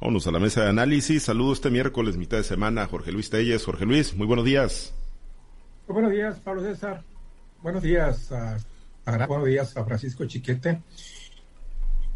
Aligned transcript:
Vámonos 0.00 0.26
a 0.28 0.30
la 0.30 0.38
mesa 0.38 0.62
de 0.62 0.68
análisis. 0.68 1.24
Saludos 1.24 1.58
este 1.58 1.70
miércoles, 1.70 2.16
mitad 2.16 2.36
de 2.36 2.44
semana, 2.44 2.86
Jorge 2.86 3.10
Luis 3.10 3.30
Telles. 3.30 3.64
Jorge 3.64 3.84
Luis, 3.84 4.14
muy 4.14 4.26
buenos 4.26 4.44
días. 4.44 4.94
buenos 5.88 6.12
días, 6.12 6.38
Pablo 6.38 6.62
César. 6.62 7.02
Buenos 7.62 7.82
días 7.82 8.30
a, 8.30 8.58
a, 9.06 9.26
buenos 9.26 9.46
días 9.46 9.76
a 9.76 9.84
Francisco 9.84 10.24
Chiquete 10.24 10.80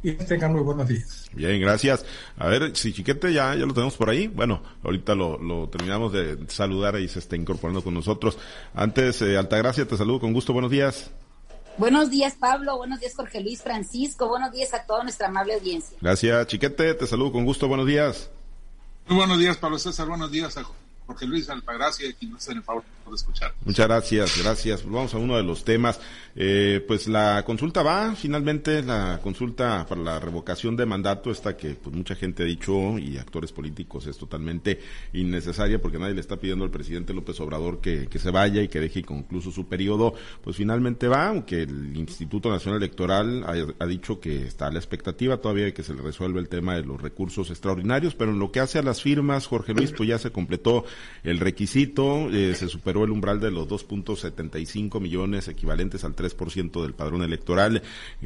y 0.05 0.13
tengan 0.13 0.53
muy 0.53 0.63
buenos 0.63 0.87
días. 0.87 1.29
Bien, 1.33 1.61
gracias. 1.61 2.05
A 2.37 2.47
ver, 2.49 2.77
si 2.77 2.93
Chiquete 2.93 3.33
ya, 3.33 3.55
ya 3.55 3.67
lo 3.67 3.75
tenemos 3.75 3.97
por 3.97 4.11
ahí. 4.11 4.29
Bueno, 4.29 4.63
ahorita 4.85 5.17
lo, 5.17 5.39
lo 5.39 5.69
terminamos 5.69 6.13
de 6.13 6.39
saludar 6.49 6.99
y 7.01 7.09
se 7.09 7.19
está 7.19 7.35
incorporando 7.35 7.83
con 7.83 7.95
nosotros. 7.95 8.39
Antes, 8.75 9.23
eh, 9.23 9.37
Altagracia, 9.37 9.87
te 9.87 9.97
saludo 9.97 10.21
con 10.21 10.33
gusto. 10.33 10.53
Buenos 10.53 10.71
días. 10.71 11.11
Buenos 11.79 12.11
días, 12.11 12.35
Pablo. 12.39 12.77
Buenos 12.77 13.01
días, 13.01 13.15
Jorge 13.15 13.41
Luis 13.41 13.63
Francisco. 13.63 14.29
Buenos 14.29 14.53
días 14.53 14.75
a 14.75 14.85
toda 14.85 15.03
nuestra 15.03 15.29
amable 15.29 15.55
audiencia. 15.55 15.97
Gracias, 16.01 16.47
Chiquete. 16.47 16.95
Te 16.95 17.07
saludo 17.07 17.33
con 17.33 17.45
gusto. 17.45 17.67
Buenos 17.69 17.87
días. 17.87 18.31
Muy 19.09 19.17
buenos 19.17 19.39
días, 19.39 19.57
Pablo 19.57 19.79
César. 19.79 20.07
Buenos 20.07 20.31
días 20.31 20.57
a 20.57 20.65
Jorge 21.07 21.27
Luis 21.27 21.49
Altagracia, 21.49 22.13
quien 22.19 22.33
nos 22.33 22.43
hace 22.43 22.53
el 22.53 22.63
favor 22.63 22.85
Muchas 23.65 23.87
gracias, 23.87 24.43
gracias. 24.43 24.85
Vamos 24.85 25.15
a 25.15 25.19
uno 25.19 25.37
de 25.37 25.43
los 25.43 25.65
temas. 25.65 26.01
Eh, 26.35 26.83
pues 26.87 27.09
la 27.09 27.45
consulta 27.45 27.83
va, 27.83 28.15
finalmente, 28.15 28.83
la 28.83 29.21
consulta 29.23 29.85
para 29.87 30.01
la 30.01 30.19
revocación 30.19 30.77
de 30.77 30.87
mandato, 30.87 31.31
esta 31.31 31.57
que 31.57 31.75
pues 31.75 31.95
mucha 31.95 32.15
gente 32.15 32.43
ha 32.43 32.47
dicho 32.47 32.99
y 32.99 33.19
actores 33.19 33.53
políticos 33.53 34.07
es 34.07 34.17
totalmente 34.17 34.81
innecesaria 35.13 35.81
porque 35.81 35.99
nadie 35.99 36.15
le 36.15 36.21
está 36.21 36.37
pidiendo 36.37 36.65
al 36.65 36.71
presidente 36.71 37.13
López 37.13 37.39
Obrador 37.41 37.81
que, 37.81 38.07
que 38.07 38.19
se 38.19 38.31
vaya 38.31 38.63
y 38.63 38.69
que 38.69 38.81
deje 38.81 39.03
concluso 39.03 39.51
su 39.51 39.67
periodo, 39.69 40.15
pues 40.43 40.57
finalmente 40.57 41.07
va, 41.07 41.29
aunque 41.29 41.63
el 41.63 41.97
Instituto 41.97 42.51
Nacional 42.51 42.81
Electoral 42.81 43.45
ha, 43.45 43.85
ha 43.85 43.87
dicho 43.87 44.19
que 44.19 44.47
está 44.47 44.69
a 44.69 44.73
la 44.73 44.79
expectativa 44.79 45.37
todavía 45.37 45.67
de 45.67 45.75
que 45.75 45.83
se 45.83 45.95
le 45.95 46.01
resuelva 46.01 46.41
el 46.41 46.49
tema 46.49 46.75
de 46.75 46.83
los 46.83 47.01
recursos 47.01 47.51
extraordinarios, 47.51 48.15
pero 48.15 48.31
en 48.31 48.39
lo 48.39 48.51
que 48.51 48.61
hace 48.61 48.79
a 48.79 48.83
las 48.83 49.03
firmas, 49.03 49.47
Jorge 49.47 49.75
Luis, 49.75 49.93
pues 49.93 50.09
ya 50.09 50.19
se 50.19 50.33
completó 50.33 50.85
el 51.25 51.41
requisito, 51.41 52.31
eh, 52.31 52.55
se 52.55 52.69
superó 52.69 53.02
el 53.05 53.11
umbral 53.11 53.41
de 53.41 53.51
los 53.51 53.69
2.75 53.69 55.01
millones 55.01 55.49
equivalentes 55.49 56.05
al 56.05 56.15
3% 56.15 56.83
del 56.83 56.95
padrón 56.95 57.23
electoral, 57.23 57.83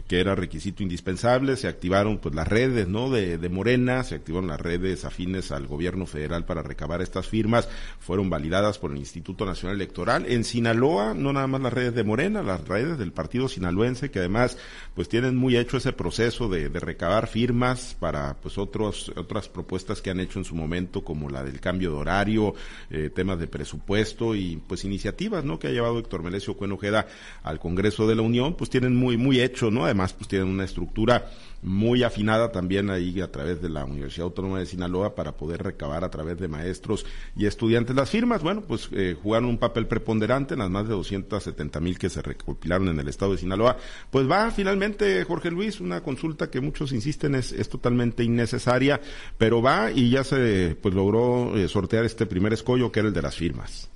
que 0.06 0.20
era 0.20 0.34
requisito 0.34 0.82
indispensable, 0.82 1.56
se 1.56 1.69
activaron 1.69 2.19
pues 2.19 2.34
las 2.34 2.48
redes, 2.48 2.88
¿no? 2.88 3.10
De, 3.10 3.47
Morena, 3.48 4.02
se 4.04 4.16
activaron 4.16 4.48
las 4.48 4.60
redes 4.60 5.04
afines 5.04 5.52
al 5.52 5.66
gobierno 5.66 6.06
federal 6.06 6.44
para 6.44 6.62
recabar 6.62 7.00
estas 7.00 7.28
firmas, 7.28 7.69
fueron 8.00 8.28
validadas 8.28 8.78
por 8.78 8.91
el 8.91 8.98
Instituto 8.98 9.47
Nacional 9.47 9.77
Electoral. 9.77 10.27
En 10.28 10.44
Sinaloa, 10.44 11.14
no 11.14 11.32
nada 11.32 11.47
más 11.47 11.60
las 11.60 11.72
redes 11.72 11.94
de 11.94 12.04
Morena, 12.04 12.42
las 12.42 12.66
redes 12.66 12.98
del 12.98 13.12
partido 13.12 13.48
sinaloense, 13.48 14.10
que 14.10 14.19
además 14.19 14.58
pues 14.94 15.08
tienen 15.08 15.36
muy 15.36 15.56
hecho 15.56 15.77
ese 15.77 15.92
proceso 15.92 16.48
de, 16.48 16.69
de 16.69 16.80
recabar 16.80 17.28
firmas 17.28 17.97
para 17.98 18.34
pues 18.34 18.58
otros, 18.58 19.12
otras 19.16 19.48
propuestas 19.48 20.00
que 20.00 20.10
han 20.10 20.20
hecho 20.20 20.38
en 20.38 20.44
su 20.44 20.54
momento, 20.54 21.04
como 21.04 21.30
la 21.30 21.42
del 21.42 21.60
cambio 21.60 21.91
de 21.91 21.97
horario, 21.97 22.54
eh, 22.91 23.10
temas 23.14 23.38
de 23.38 23.47
presupuesto 23.47 24.34
y 24.34 24.56
pues 24.61 24.85
iniciativas, 24.85 25.45
¿no? 25.45 25.59
Que 25.59 25.69
ha 25.69 25.73
llevado 25.73 25.99
Héctor 25.99 26.23
Melesio 26.23 26.57
Cuenojeda 26.57 27.07
al 27.43 27.59
Congreso 27.59 28.07
de 28.07 28.15
la 28.15 28.23
Unión, 28.23 28.55
pues 28.55 28.71
tienen 28.71 28.95
muy, 28.95 29.17
muy 29.17 29.41
hecho, 29.41 29.71
¿no? 29.71 29.85
Además, 29.85 30.12
pues 30.12 30.29
tienen 30.29 30.49
una 30.49 30.65
estructura 30.65 31.31
muy 31.62 32.03
afinada 32.03 32.53
también 32.53 32.91
ahí 32.91 33.21
a 33.21 33.31
través 33.33 33.61
de 33.61 33.69
la 33.69 33.84
Universidad 33.84 34.27
Autónoma 34.27 34.61
de 34.61 34.67
Sinaloa 34.67 35.15
para 35.15 35.37
poder 35.37 35.62
recabar 35.62 36.05
a 36.05 36.11
través 36.11 36.39
de 36.39 36.49
maestros 36.49 37.05
y 37.34 37.47
estudiantes 37.47 37.97
las 37.97 38.11
firmas. 38.11 38.43
Bueno, 38.43 38.62
pues 38.62 38.89
eh, 38.93 39.17
jugaron 39.21 39.49
un 39.49 39.59
papel 39.59 39.87
preponderante 39.87 40.55
en 40.55 40.61
las 40.61 40.71
más 40.71 40.87
de 40.87 40.95
270 40.95 41.81
mil 41.81 41.99
que 41.99 42.09
se 42.09 42.23
recopilaron 42.23 42.89
en 42.89 43.01
el 43.01 43.09
estado 43.09 43.33
de 43.33 43.39
Sinaloa. 43.39 43.77
Pues 44.11 44.31
va 44.31 44.51
finalmente, 44.51 45.25
Jorge 45.25 45.51
Luis, 45.51 45.81
una 45.81 46.03
consulta 46.03 46.51
que 46.51 46.61
muchos 46.61 46.93
insisten 46.93 47.34
es, 47.34 47.53
es 47.53 47.69
totalmente 47.69 48.23
innecesaria, 48.23 49.01
pero 49.37 49.61
va 49.61 49.91
y 49.91 50.11
ya 50.11 50.25
se 50.25 50.77
pues 50.81 50.95
logró 50.95 51.57
eh, 51.57 51.69
sortear 51.69 52.05
este 52.05 52.27
primer 52.27 52.53
escollo 52.53 52.93
que 52.93 53.01
era 53.01 53.09
el 53.09 53.15
de 53.15 53.23
las 53.23 53.34
firmas. 53.34 53.91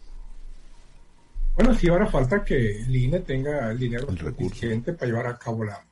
Bueno, 1.62 1.74
sí, 1.74 1.88
ahora 1.88 2.06
falta 2.06 2.42
que 2.42 2.80
el 2.80 2.96
INE 2.96 3.20
tenga 3.20 3.70
el 3.70 3.78
dinero 3.78 4.08
el 4.08 4.18
suficiente 4.18 4.94
para 4.94 5.10
llevar 5.10 5.26
a 5.26 5.36
cabo 5.36 5.62
la 5.62 5.84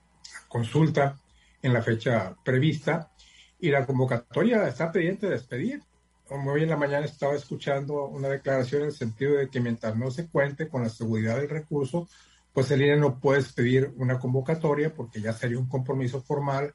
consulta 0.48 1.18
en 1.60 1.74
la 1.74 1.82
fecha 1.82 2.34
prevista 2.42 3.12
y 3.60 3.68
la 3.68 3.84
convocatoria 3.84 4.66
está 4.66 4.90
pendiente 4.90 5.26
de 5.26 5.32
despedir. 5.32 5.82
Como 6.26 6.52
hoy 6.52 6.62
en 6.62 6.70
la 6.70 6.78
mañana 6.78 7.04
estaba 7.04 7.34
escuchando 7.34 8.06
una 8.06 8.28
declaración 8.28 8.80
en 8.80 8.88
el 8.88 8.94
sentido 8.94 9.36
de 9.36 9.50
que 9.50 9.60
mientras 9.60 9.94
no 9.94 10.10
se 10.10 10.26
cuente 10.28 10.68
con 10.68 10.84
la 10.84 10.88
seguridad 10.88 11.36
del 11.36 11.50
recurso, 11.50 12.08
pues 12.54 12.70
el 12.70 12.80
INE 12.80 12.96
no 12.96 13.20
puede 13.20 13.42
pedir 13.54 13.92
una 13.98 14.18
convocatoria 14.18 14.94
porque 14.94 15.20
ya 15.20 15.34
sería 15.34 15.58
un 15.58 15.68
compromiso 15.68 16.22
formal 16.22 16.72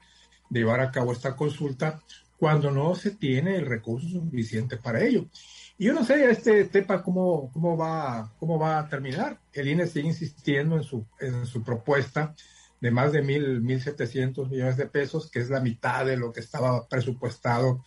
de 0.48 0.60
llevar 0.60 0.78
a 0.78 0.92
cabo 0.92 1.10
esta 1.10 1.34
consulta 1.34 2.00
cuando 2.38 2.70
no 2.70 2.94
se 2.94 3.10
tiene 3.10 3.56
el 3.56 3.66
recurso 3.66 4.06
suficiente 4.06 4.76
para 4.76 5.02
ello. 5.02 5.26
Y 5.76 5.86
yo 5.86 5.92
no 5.92 6.04
sé 6.04 6.30
este 6.30 6.64
tema 6.66 7.02
cómo, 7.02 7.50
cómo, 7.52 7.76
va, 7.76 8.32
cómo 8.38 8.58
va 8.58 8.78
a 8.78 8.88
terminar. 8.88 9.40
El 9.52 9.68
INE 9.68 9.86
sigue 9.86 10.06
insistiendo 10.06 10.76
en 10.76 10.84
su, 10.84 11.04
en 11.18 11.46
su 11.46 11.64
propuesta 11.64 12.34
de 12.80 12.90
más 12.90 13.12
de 13.12 13.22
mil, 13.22 13.60
mil 13.60 13.80
setecientos 13.80 14.50
millones 14.50 14.76
de 14.76 14.86
pesos, 14.86 15.30
que 15.30 15.40
es 15.40 15.50
la 15.50 15.60
mitad 15.60 16.04
de 16.06 16.16
lo 16.16 16.32
que 16.32 16.40
estaba 16.40 16.86
presupuestado 16.86 17.82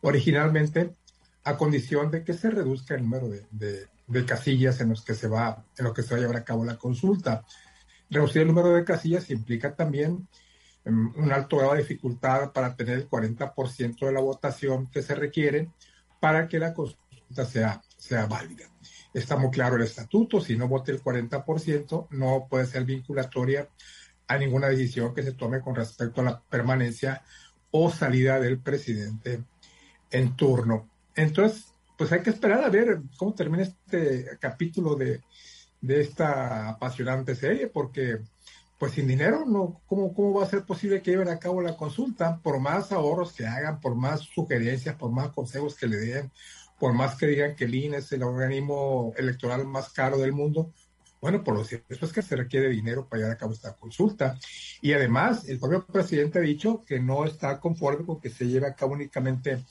originalmente, 0.00 0.92
a 1.44 1.56
condición 1.56 2.10
de 2.10 2.24
que 2.24 2.32
se 2.32 2.50
reduzca 2.50 2.94
el 2.94 3.02
número 3.02 3.28
de, 3.28 3.86
de, 4.06 4.24
casillas 4.24 4.80
en 4.80 4.88
los 4.88 5.04
que 5.04 5.14
se 5.14 5.28
va, 5.28 5.64
en 5.76 5.84
lo 5.84 5.92
que 5.92 6.02
se 6.02 6.10
va 6.10 6.16
a 6.16 6.20
llevar 6.20 6.36
a 6.36 6.44
cabo 6.44 6.64
la 6.64 6.76
consulta. 6.76 7.44
Reducir 8.10 8.42
el 8.42 8.48
número 8.48 8.70
de 8.70 8.84
casillas 8.84 9.30
implica 9.30 9.76
también 9.76 10.26
um, 10.84 11.12
un 11.16 11.32
alto 11.32 11.58
grado 11.58 11.74
de 11.74 11.80
dificultad 11.80 12.52
para 12.52 12.74
tener 12.74 12.98
el 12.98 13.08
40% 13.08 14.06
de 14.06 14.12
la 14.12 14.20
votación 14.20 14.86
que 14.88 15.02
se 15.02 15.14
requiere 15.14 15.70
para 16.20 16.48
que 16.48 16.58
la 16.58 16.74
consulta 16.74 17.07
sea, 17.30 17.80
sea 17.96 18.26
válida. 18.26 18.64
Está 19.12 19.36
muy 19.36 19.50
claro 19.50 19.76
el 19.76 19.82
estatuto, 19.82 20.40
si 20.40 20.56
no 20.56 20.68
vote 20.68 20.92
el 20.92 21.02
40%, 21.02 22.08
no 22.10 22.46
puede 22.48 22.66
ser 22.66 22.84
vinculatoria 22.84 23.68
a 24.26 24.38
ninguna 24.38 24.68
decisión 24.68 25.14
que 25.14 25.22
se 25.22 25.32
tome 25.32 25.60
con 25.60 25.74
respecto 25.74 26.20
a 26.20 26.24
la 26.24 26.40
permanencia 26.40 27.22
o 27.70 27.90
salida 27.90 28.38
del 28.38 28.60
presidente 28.60 29.44
en 30.10 30.36
turno. 30.36 30.88
Entonces, 31.14 31.72
pues 31.96 32.12
hay 32.12 32.22
que 32.22 32.30
esperar 32.30 32.62
a 32.62 32.70
ver 32.70 33.00
cómo 33.16 33.34
termina 33.34 33.64
este 33.64 34.38
capítulo 34.38 34.94
de, 34.94 35.22
de 35.80 36.00
esta 36.00 36.68
apasionante 36.68 37.34
serie, 37.34 37.68
porque 37.68 38.20
pues 38.78 38.92
sin 38.92 39.08
dinero, 39.08 39.44
no, 39.44 39.80
¿cómo, 39.86 40.14
¿cómo 40.14 40.34
va 40.34 40.44
a 40.44 40.48
ser 40.48 40.64
posible 40.64 41.02
que 41.02 41.10
lleven 41.10 41.28
a 41.28 41.40
cabo 41.40 41.60
la 41.60 41.76
consulta? 41.76 42.38
Por 42.40 42.60
más 42.60 42.92
ahorros 42.92 43.32
que 43.32 43.44
hagan, 43.44 43.80
por 43.80 43.96
más 43.96 44.20
sugerencias, 44.20 44.94
por 44.94 45.10
más 45.10 45.30
consejos 45.30 45.74
que 45.74 45.88
le 45.88 45.96
den, 45.96 46.30
por 46.78 46.92
más 46.94 47.16
que 47.16 47.26
digan 47.26 47.56
que 47.56 47.64
el 47.64 47.74
INE 47.74 47.98
es 47.98 48.12
el 48.12 48.22
organismo 48.22 49.12
electoral 49.16 49.66
más 49.66 49.90
caro 49.90 50.18
del 50.18 50.32
mundo, 50.32 50.72
bueno, 51.20 51.42
por 51.42 51.54
lo 51.54 51.64
cierto 51.64 52.04
es 52.04 52.12
que 52.12 52.22
se 52.22 52.36
requiere 52.36 52.68
dinero 52.68 53.08
para 53.08 53.20
llevar 53.20 53.36
a 53.36 53.38
cabo 53.38 53.52
esta 53.52 53.74
consulta. 53.74 54.38
Y 54.80 54.92
además, 54.92 55.48
el 55.48 55.58
propio 55.58 55.84
presidente 55.84 56.38
ha 56.38 56.42
dicho 56.42 56.84
que 56.86 57.00
no 57.00 57.24
está 57.24 57.58
conforme 57.58 58.06
con 58.06 58.20
que 58.20 58.30
se 58.30 58.46
lleve 58.46 58.68
a 58.68 58.74
cabo 58.74 58.92
únicamente 58.92 59.64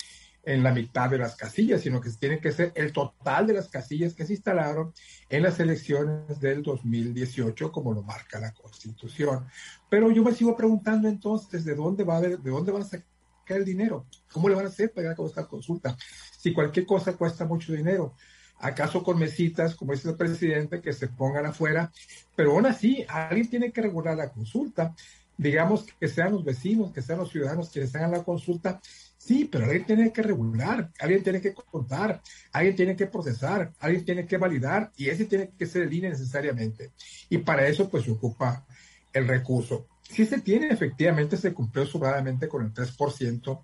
en 0.43 0.63
la 0.63 0.73
mitad 0.73 1.09
de 1.09 1.17
las 1.17 1.35
casillas, 1.35 1.81
sino 1.81 1.99
que 1.99 2.09
tiene 2.09 2.39
que 2.39 2.53
ser 2.53 2.71
el 2.75 2.93
total 2.93 3.47
de 3.47 3.53
las 3.53 3.67
casillas 3.67 4.13
que 4.13 4.25
se 4.25 4.33
instalaron 4.33 4.93
en 5.29 5.43
las 5.43 5.59
elecciones 5.59 6.39
del 6.39 6.63
2018, 6.63 7.71
como 7.71 7.93
lo 7.93 8.01
marca 8.01 8.39
la 8.39 8.53
Constitución. 8.53 9.45
Pero 9.89 10.09
yo 10.11 10.23
me 10.23 10.33
sigo 10.33 10.55
preguntando 10.55 11.09
entonces, 11.09 11.65
¿de 11.65 11.75
dónde 11.75 12.05
va 12.05 12.15
a 12.15 12.17
haber, 12.17 12.39
de 12.39 12.49
dónde 12.49 12.71
van 12.71 12.83
a 12.83 12.85
sacar 12.85 13.16
el 13.55 13.65
dinero? 13.65 14.05
¿Cómo 14.31 14.49
le 14.49 14.55
van 14.55 14.65
a 14.65 14.69
hacer 14.69 14.91
para 14.91 15.13
esta 15.13 15.45
consulta? 15.45 15.97
Si 16.37 16.53
cualquier 16.53 16.85
cosa 16.85 17.13
cuesta 17.13 17.45
mucho 17.45 17.73
dinero. 17.73 18.13
¿Acaso 18.59 19.03
con 19.03 19.19
mesitas, 19.19 19.75
como 19.75 19.93
dice 19.93 20.09
el 20.09 20.15
presidente, 20.15 20.81
que 20.81 20.91
se 20.91 21.07
pongan 21.07 21.45
afuera? 21.45 21.91
Pero 22.35 22.51
aún 22.51 22.65
así, 22.65 23.05
alguien 23.07 23.49
tiene 23.49 23.71
que 23.71 23.81
regular 23.81 24.17
la 24.17 24.29
consulta. 24.29 24.95
Digamos 25.37 25.85
que 25.99 26.07
sean 26.07 26.31
los 26.31 26.43
vecinos, 26.43 26.91
que 26.91 27.03
sean 27.03 27.19
los 27.19 27.29
ciudadanos 27.29 27.69
quienes 27.69 27.95
hagan 27.95 28.11
la 28.11 28.23
consulta. 28.23 28.81
Sí, 29.17 29.45
pero 29.51 29.65
alguien 29.65 29.85
tiene 29.85 30.11
que 30.11 30.23
regular, 30.23 30.89
alguien 30.99 31.21
tiene 31.21 31.41
que 31.41 31.53
contar, 31.53 32.21
alguien 32.51 32.75
tiene 32.75 32.95
que 32.95 33.07
procesar, 33.07 33.73
alguien 33.79 34.05
tiene 34.05 34.25
que 34.25 34.37
validar 34.37 34.91
y 34.95 35.09
ese 35.09 35.25
tiene 35.25 35.51
que 35.57 35.65
ser 35.65 35.83
el 35.83 35.93
INE 35.93 36.09
necesariamente. 36.09 36.91
Y 37.29 37.39
para 37.39 37.67
eso 37.67 37.89
pues 37.89 38.05
se 38.05 38.11
ocupa 38.11 38.65
el 39.13 39.27
recurso. 39.27 39.87
Si 40.09 40.25
se 40.25 40.41
tiene, 40.41 40.67
efectivamente 40.67 41.37
se 41.37 41.53
cumplió 41.53 41.85
sobradamente 41.85 42.47
con 42.47 42.65
el 42.65 42.73
3% 42.73 43.63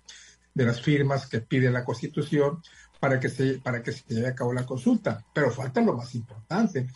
de 0.54 0.64
las 0.64 0.80
firmas 0.80 1.26
que 1.26 1.40
pide 1.40 1.70
la 1.70 1.84
Constitución, 1.84 2.60
para 3.04 3.20
que 3.20 3.28
se, 3.28 3.58
para 3.58 3.82
que 3.82 3.92
se 3.92 4.02
lleve 4.08 4.28
a 4.28 4.34
cabo 4.34 4.54
la 4.54 4.64
consulta. 4.64 5.22
Pero 5.34 5.50
falta 5.50 5.82
lo 5.82 5.94
más 5.94 6.14
importante, 6.14 6.86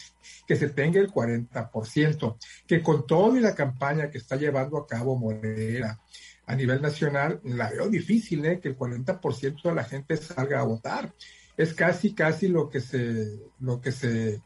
que 0.47 0.57
se 0.57 0.71
tenga 0.71 0.99
el 1.01 1.11
40%, 1.11 2.37
que 2.67 2.83
con 2.83 3.07
toda 3.07 3.39
la 3.39 3.55
campaña 3.55 4.11
que 4.11 4.17
está 4.17 4.37
llevando 4.37 4.79
a 4.79 4.87
cabo 4.87 5.19
Morena 5.19 6.01
a 6.47 6.57
nivel 6.57 6.81
nacional, 6.81 7.41
la 7.45 7.69
veo 7.69 7.91
difícil, 7.91 8.43
¿eh? 8.47 8.59
que 8.59 8.69
el 8.69 8.79
40% 8.79 9.63
de 9.63 9.75
la 9.75 9.85
gente 9.85 10.17
salga 10.17 10.61
a 10.61 10.65
votar. 10.65 11.13
Es 11.59 11.75
casi, 11.75 12.15
casi 12.15 12.49
lo 12.49 12.71
que 12.71 12.81
se, 12.81 13.39
lo 13.61 13.79
que 13.79 13.93
se 13.93 14.41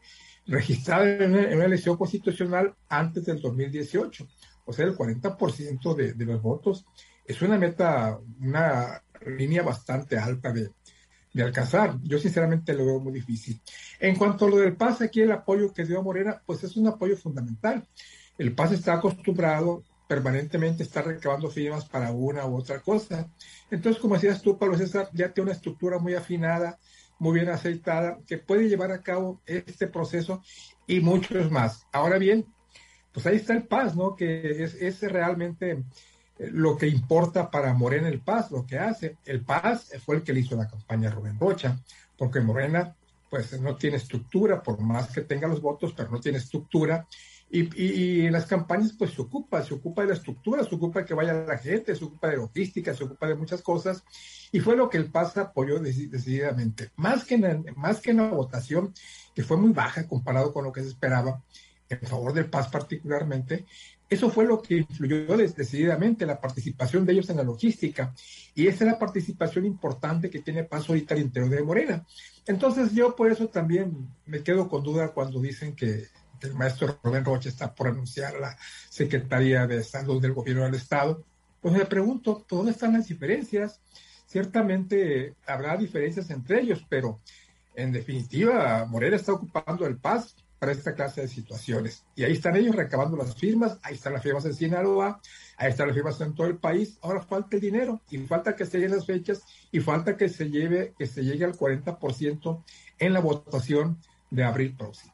registraba 0.45 1.07
en 1.07 1.33
una 1.33 1.63
elección 1.63 1.95
constitucional 1.95 2.75
antes 2.89 3.23
del 3.23 3.39
2018. 3.39 4.27
O 4.65 4.73
sea, 4.73 4.85
el 4.85 4.95
40% 4.95 5.95
de, 5.95 6.25
los 6.25 6.41
votos 6.41 6.85
es 7.25 7.41
una 7.41 7.57
meta, 7.57 8.19
una 8.39 9.03
línea 9.25 9.63
bastante 9.63 10.17
alta 10.17 10.51
de, 10.51 10.71
de 11.33 11.43
alcanzar. 11.43 11.97
Yo 12.03 12.19
sinceramente 12.19 12.73
lo 12.73 12.85
veo 12.85 12.99
muy 12.99 13.13
difícil. 13.13 13.61
En 13.99 14.15
cuanto 14.15 14.45
a 14.45 14.49
lo 14.49 14.57
del 14.57 14.75
PAS, 14.75 15.01
aquí 15.01 15.21
el 15.21 15.31
apoyo 15.31 15.73
que 15.73 15.85
dio 15.85 16.01
Morena, 16.03 16.41
pues 16.45 16.63
es 16.63 16.77
un 16.77 16.87
apoyo 16.87 17.17
fundamental. 17.17 17.87
El 18.37 18.53
PAS 18.53 18.73
está 18.73 18.93
acostumbrado 18.93 19.83
permanentemente 20.07 20.83
a 20.83 20.85
estar 20.85 21.05
recabando 21.05 21.49
firmas 21.49 21.85
para 21.85 22.11
una 22.11 22.45
u 22.45 22.57
otra 22.57 22.79
cosa. 22.79 23.29
Entonces, 23.71 24.01
como 24.01 24.15
decías 24.15 24.41
tú, 24.41 24.57
Pablo 24.57 24.77
César, 24.77 25.09
ya 25.13 25.33
tiene 25.33 25.49
una 25.49 25.55
estructura 25.55 25.97
muy 25.97 26.13
afinada, 26.13 26.77
muy 27.19 27.33
bien 27.33 27.49
aceitada, 27.49 28.19
que 28.27 28.37
puede 28.37 28.69
llevar 28.69 28.91
a 28.91 29.01
cabo 29.01 29.41
este 29.45 29.87
proceso 29.87 30.41
y 30.87 30.99
muchos 30.99 31.49
más. 31.51 31.87
Ahora 31.91 32.17
bien, 32.17 32.45
pues 33.13 33.25
ahí 33.27 33.35
está 33.35 33.53
el 33.53 33.63
PAS, 33.63 33.95
¿no? 33.95 34.15
Que 34.15 34.63
es, 34.63 34.73
es 34.75 35.01
realmente 35.01 35.83
lo 36.37 36.77
que 36.77 36.87
importa 36.87 37.49
para 37.49 37.73
Morena 37.73 38.07
el 38.09 38.19
Paz, 38.19 38.51
lo 38.51 38.65
que 38.65 38.79
hace. 38.79 39.17
El 39.25 39.41
Paz 39.41 39.91
fue 40.03 40.17
el 40.17 40.23
que 40.23 40.33
le 40.33 40.41
hizo 40.41 40.55
la 40.55 40.67
campaña 40.67 41.09
a 41.09 41.11
Rubén 41.11 41.39
Rocha, 41.39 41.79
porque 42.17 42.41
Morena 42.41 42.95
pues 43.29 43.59
no 43.59 43.75
tiene 43.75 43.97
estructura, 43.97 44.61
por 44.61 44.79
más 44.79 45.09
que 45.09 45.21
tenga 45.21 45.47
los 45.47 45.61
votos, 45.61 45.93
pero 45.95 46.09
no 46.09 46.19
tiene 46.19 46.37
estructura. 46.37 47.07
Y, 47.49 47.83
y, 47.83 48.29
las 48.31 48.47
campañas 48.47 48.93
pues 48.97 49.11
se 49.11 49.21
ocupa, 49.21 49.63
se 49.63 49.75
ocupa 49.75 50.01
de 50.01 50.09
la 50.09 50.13
estructura, 50.15 50.63
se 50.63 50.73
ocupa 50.73 50.99
de 50.99 51.05
que 51.05 51.13
vaya 51.13 51.33
la 51.33 51.57
gente, 51.57 51.95
se 51.95 52.03
ocupa 52.03 52.29
de 52.29 52.37
logística, 52.37 52.95
se 52.95 53.03
ocupa 53.03 53.27
de 53.27 53.35
muchas 53.35 53.61
cosas. 53.61 54.03
Y 54.51 54.59
fue 54.59 54.75
lo 54.75 54.89
que 54.89 54.97
el 54.97 55.11
Paz 55.11 55.37
apoyó 55.37 55.79
decididamente. 55.79 56.91
Más 56.95 57.25
que 57.25 57.35
en 57.35 58.17
la 58.17 58.29
votación, 58.29 58.93
que 59.35 59.43
fue 59.43 59.57
muy 59.57 59.71
baja 59.71 60.07
comparado 60.07 60.51
con 60.51 60.63
lo 60.63 60.71
que 60.71 60.81
se 60.81 60.89
esperaba, 60.89 61.43
en 61.89 62.01
favor 62.01 62.33
del 62.33 62.49
Paz 62.49 62.69
particularmente, 62.69 63.65
eso 64.13 64.29
fue 64.29 64.45
lo 64.45 64.61
que 64.61 64.77
influyó 64.77 65.35
decididamente 65.37 66.25
la 66.25 66.39
participación 66.39 67.05
de 67.05 67.13
ellos 67.13 67.29
en 67.29 67.37
la 67.37 67.43
logística. 67.43 68.13
Y 68.53 68.67
esa 68.67 68.85
es 68.85 68.91
la 68.91 68.99
participación 68.99 69.65
importante 69.65 70.29
que 70.29 70.39
tiene 70.39 70.63
Paso 70.63 70.91
ahorita 70.91 71.15
al 71.15 71.21
interior 71.21 71.49
de 71.49 71.63
Morena. 71.63 72.05
Entonces 72.45 72.93
yo 72.93 73.15
por 73.15 73.31
eso 73.31 73.47
también 73.47 74.07
me 74.27 74.43
quedo 74.43 74.69
con 74.69 74.83
duda 74.83 75.09
cuando 75.09 75.41
dicen 75.41 75.75
que, 75.75 76.07
el 76.41 76.53
maestro 76.55 76.99
Rubén 77.01 77.23
Rocha 77.23 77.47
está 77.47 77.73
por 77.73 77.87
anunciar 77.87 78.33
la 78.33 78.57
Secretaría 78.89 79.65
de 79.65 79.81
Salud 79.81 80.21
del 80.21 80.33
Gobierno 80.33 80.65
del 80.65 80.75
Estado. 80.75 81.23
Pues 81.61 81.73
me 81.73 81.85
pregunto, 81.85 82.45
¿dónde 82.49 82.73
están 82.73 82.91
las 82.91 83.07
diferencias? 83.07 83.79
Ciertamente 84.27 85.35
habrá 85.47 85.77
diferencias 85.77 86.29
entre 86.31 86.59
ellos, 86.59 86.85
pero 86.89 87.21
en 87.75 87.93
definitiva 87.93 88.85
Morena 88.85 89.15
está 89.15 89.31
ocupando 89.31 89.85
el 89.87 89.95
Paz 89.95 90.35
para 90.63 90.71
esta 90.71 90.95
clase 90.95 91.19
de 91.19 91.27
situaciones. 91.27 92.05
Y 92.15 92.23
ahí 92.23 92.31
están 92.31 92.55
ellos 92.55 92.73
recabando 92.73 93.17
las 93.17 93.35
firmas, 93.35 93.79
ahí 93.83 93.95
están 93.95 94.13
las 94.13 94.23
firmas 94.23 94.45
en 94.45 94.53
Sinaloa, 94.53 95.19
ahí 95.57 95.69
están 95.69 95.87
las 95.87 95.93
firmas 95.93 96.21
en 96.21 96.33
todo 96.33 96.47
el 96.47 96.55
país. 96.55 96.97
Ahora 97.01 97.21
falta 97.21 97.57
el 97.57 97.61
dinero 97.61 97.99
y 98.09 98.17
falta 98.19 98.55
que 98.55 98.65
se 98.65 98.77
lleguen 98.77 98.95
las 98.95 99.05
fechas 99.05 99.43
y 99.73 99.81
falta 99.81 100.15
que 100.15 100.29
se 100.29 100.49
lleve, 100.49 100.93
que 100.97 101.05
se 101.05 101.21
llegue 101.25 101.43
al 101.43 101.51
40% 101.51 102.63
en 102.97 103.11
la 103.11 103.19
votación 103.19 103.97
de 104.31 104.45
abril 104.45 104.73
próximo. 104.77 105.13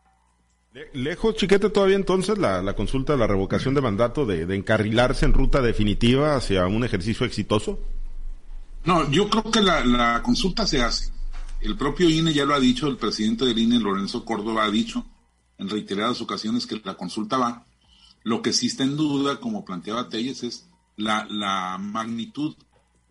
Lejos, 0.94 1.34
chiquete, 1.34 1.72
todavía 1.72 1.95
entonces 1.95 2.38
la, 2.38 2.75
consulta 2.75 3.13
de 3.13 3.19
la 3.19 3.25
revocación 3.25 3.74
de 3.74 3.81
mandato 3.81 4.28
de, 4.28 4.45
de, 4.45 4.56
encarrilarse 4.56 5.25
en 5.25 5.34
ruta 5.34 5.63
definitiva 5.63 6.36
hacia 6.36 6.68
un 6.68 6.84
ejercicio 6.84 7.25
exitoso? 7.25 7.80
No, 8.86 9.10
yo 9.10 9.28
creo 9.31 9.50
que 9.50 9.62
la, 9.62 9.84
la 9.84 10.22
consulta 10.22 10.68
se 10.68 10.84
hace. 10.84 11.12
El 11.60 11.75
propio 11.75 12.07
INE 12.07 12.34
ya 12.34 12.45
lo 12.45 12.54
ha 12.54 12.60
dicho, 12.60 12.88
el 12.88 12.98
presidente 12.98 13.45
del 13.45 13.57
INE, 13.57 13.80
Lorenzo 13.80 14.24
Córdoba, 14.24 14.66
ha 14.66 14.69
dicho 14.69 15.04
en 15.60 15.70
reiteradas 15.70 16.22
ocasiones 16.22 16.66
que 16.66 16.82
la 16.84 16.96
consulta 16.96 17.38
va. 17.38 17.66
Lo 18.24 18.42
que 18.42 18.54
sí 18.54 18.68
está 18.68 18.84
en 18.84 18.98
duda, 18.98 19.40
como 19.40 19.66
planteaba 19.66 20.10
Telles, 20.10 20.44
es 20.44 20.66
la, 20.96 21.28
la 21.30 21.78
magnitud 21.78 22.56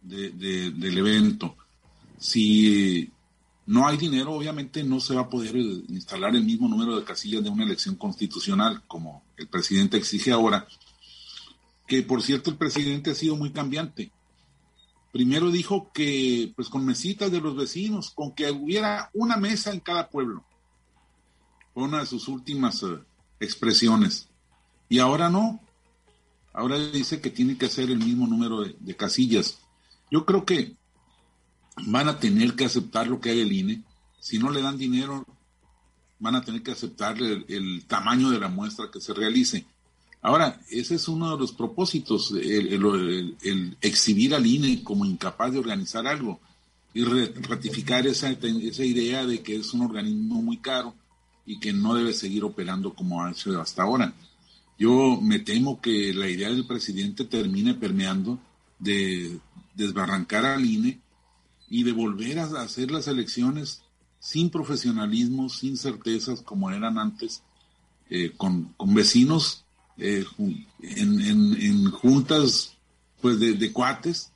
del 0.00 0.98
evento. 0.98 1.56
Si 2.18 3.10
no 3.66 3.86
hay 3.86 3.96
dinero, 3.96 4.32
obviamente 4.32 4.82
no 4.82 4.98
se 4.98 5.14
va 5.14 5.22
a 5.22 5.28
poder 5.28 5.56
instalar 5.56 6.34
el 6.34 6.44
mismo 6.44 6.68
número 6.68 6.96
de 6.96 7.04
casillas 7.04 7.44
de 7.44 7.50
una 7.50 7.64
elección 7.64 7.96
constitucional, 7.96 8.82
como 8.88 9.22
el 9.36 9.46
presidente 9.46 9.96
exige 9.96 10.32
ahora. 10.32 10.66
Que 11.86 12.02
por 12.02 12.22
cierto, 12.22 12.50
el 12.50 12.56
presidente 12.56 13.10
ha 13.10 13.14
sido 13.14 13.36
muy 13.36 13.50
cambiante. 13.50 14.10
Primero 15.12 15.50
dijo 15.50 15.90
que, 15.92 16.52
pues 16.54 16.68
con 16.68 16.84
mesitas 16.84 17.30
de 17.30 17.40
los 17.40 17.56
vecinos, 17.56 18.10
con 18.10 18.34
que 18.34 18.50
hubiera 18.50 19.10
una 19.14 19.36
mesa 19.36 19.72
en 19.72 19.80
cada 19.80 20.08
pueblo 20.08 20.44
una 21.82 22.00
de 22.00 22.06
sus 22.06 22.28
últimas 22.28 22.82
eh, 22.82 22.98
expresiones. 23.40 24.28
Y 24.88 24.98
ahora 24.98 25.30
no. 25.30 25.60
Ahora 26.52 26.78
dice 26.78 27.20
que 27.20 27.30
tiene 27.30 27.56
que 27.56 27.66
hacer 27.66 27.90
el 27.90 27.98
mismo 27.98 28.26
número 28.26 28.62
de, 28.62 28.96
casillas. 28.96 29.58
Yo 30.10 30.24
creo 30.24 30.44
que 30.44 30.74
van 31.86 32.08
a 32.08 32.18
tener 32.18 32.54
que 32.54 32.64
aceptar 32.64 33.06
lo 33.06 33.20
que 33.20 33.30
hay 33.30 33.40
el 33.40 33.52
INE. 33.52 33.82
Si 34.18 34.38
no 34.38 34.50
le 34.50 34.62
dan 34.62 34.76
dinero, 34.76 35.24
van 36.18 36.34
a 36.34 36.42
tener 36.42 36.62
que 36.62 36.72
aceptar 36.72 37.16
el, 37.20 37.84
tamaño 37.86 38.30
de 38.30 38.40
la 38.40 38.48
muestra 38.48 38.90
que 38.90 39.00
se 39.00 39.14
realice. 39.14 39.66
Ahora, 40.20 40.60
ese 40.68 40.96
es 40.96 41.06
uno 41.06 41.30
de 41.30 41.38
los 41.38 41.52
propósitos, 41.52 42.32
el, 42.32 43.76
exhibir 43.80 44.34
al 44.34 44.46
INE 44.46 44.82
como 44.82 45.04
incapaz 45.04 45.52
de 45.52 45.60
organizar 45.60 46.08
algo 46.08 46.40
y 46.92 47.04
ratificar 47.04 48.04
esa, 48.06 48.30
esa 48.30 48.84
idea 48.84 49.24
de 49.26 49.42
que 49.42 49.54
es 49.56 49.72
un 49.74 49.82
organismo 49.82 50.42
muy 50.42 50.56
caro 50.56 50.94
y 51.48 51.58
que 51.58 51.72
no 51.72 51.94
debe 51.94 52.12
seguir 52.12 52.44
operando 52.44 52.92
como 52.92 53.24
ha 53.24 53.30
hecho 53.30 53.58
hasta 53.58 53.82
ahora. 53.82 54.12
Yo 54.78 55.18
me 55.22 55.38
temo 55.38 55.80
que 55.80 56.12
la 56.12 56.28
idea 56.28 56.50
del 56.50 56.66
presidente 56.66 57.24
termine 57.24 57.72
permeando 57.72 58.38
de 58.78 59.40
desbarrancar 59.74 60.44
al 60.44 60.62
INE 60.62 61.00
y 61.70 61.84
de 61.84 61.92
volver 61.92 62.38
a 62.38 62.60
hacer 62.60 62.90
las 62.90 63.08
elecciones 63.08 63.80
sin 64.20 64.50
profesionalismo, 64.50 65.48
sin 65.48 65.78
certezas 65.78 66.42
como 66.42 66.70
eran 66.70 66.98
antes, 66.98 67.42
eh, 68.10 68.32
con, 68.36 68.74
vecinos 68.94 69.64
eh, 69.96 70.26
en, 70.82 71.90
juntas 71.92 72.76
pues 73.22 73.40
de, 73.40 73.72
cuates 73.72 74.32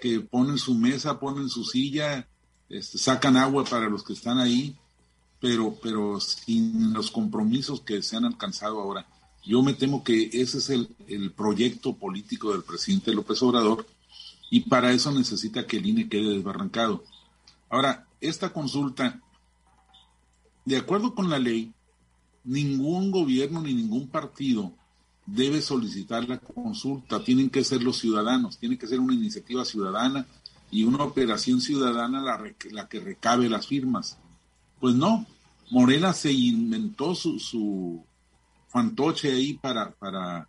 que 0.00 0.20
ponen 0.20 0.58
su 0.58 0.76
mesa, 0.76 1.18
ponen 1.18 1.48
su 1.48 1.64
silla, 1.64 2.28
este, 2.68 2.98
sacan 2.98 3.36
agua 3.36 3.64
para 3.64 3.88
los 3.88 4.04
que 4.04 4.12
están 4.12 4.38
ahí 4.38 4.76
pero, 5.40 5.76
pero 5.82 6.20
sin 6.20 6.92
los 6.92 7.10
compromisos 7.10 7.80
que 7.80 8.02
se 8.02 8.16
han 8.16 8.24
alcanzado 8.24 8.80
ahora. 8.80 9.06
Yo 9.44 9.62
me 9.62 9.74
temo 9.74 10.02
que 10.02 10.30
ese 10.32 10.58
es 10.58 10.70
el, 10.70 10.88
el 11.06 11.32
proyecto 11.32 11.94
político 11.94 12.52
del 12.52 12.64
presidente 12.64 13.14
López 13.14 13.42
Obrador 13.42 13.86
y 14.50 14.60
para 14.60 14.92
eso 14.92 15.12
necesita 15.12 15.66
que 15.66 15.78
el 15.78 15.86
INE 15.86 16.08
quede 16.08 16.34
desbarrancado. 16.34 17.04
Ahora, 17.68 18.06
esta 18.20 18.52
consulta, 18.52 19.20
de 20.64 20.76
acuerdo 20.76 21.14
con 21.14 21.30
la 21.30 21.38
ley, 21.38 21.72
ningún 22.44 23.10
gobierno 23.10 23.60
ni 23.60 23.74
ningún 23.74 24.08
partido 24.08 24.72
debe 25.26 25.60
solicitar 25.60 26.28
la 26.28 26.38
consulta, 26.38 27.22
tienen 27.22 27.50
que 27.50 27.64
ser 27.64 27.82
los 27.82 27.98
ciudadanos, 27.98 28.58
tiene 28.58 28.78
que 28.78 28.86
ser 28.86 29.00
una 29.00 29.14
iniciativa 29.14 29.64
ciudadana 29.64 30.26
y 30.70 30.84
una 30.84 31.02
operación 31.02 31.60
ciudadana 31.60 32.20
la, 32.20 32.40
la 32.70 32.88
que 32.88 33.00
recabe 33.00 33.48
las 33.48 33.66
firmas. 33.66 34.18
Pues 34.80 34.94
no, 34.94 35.26
Morena 35.70 36.12
se 36.12 36.32
inventó 36.32 37.14
su, 37.14 38.04
fantoche 38.68 39.32
ahí 39.32 39.54
para, 39.54 39.90
para 39.92 40.48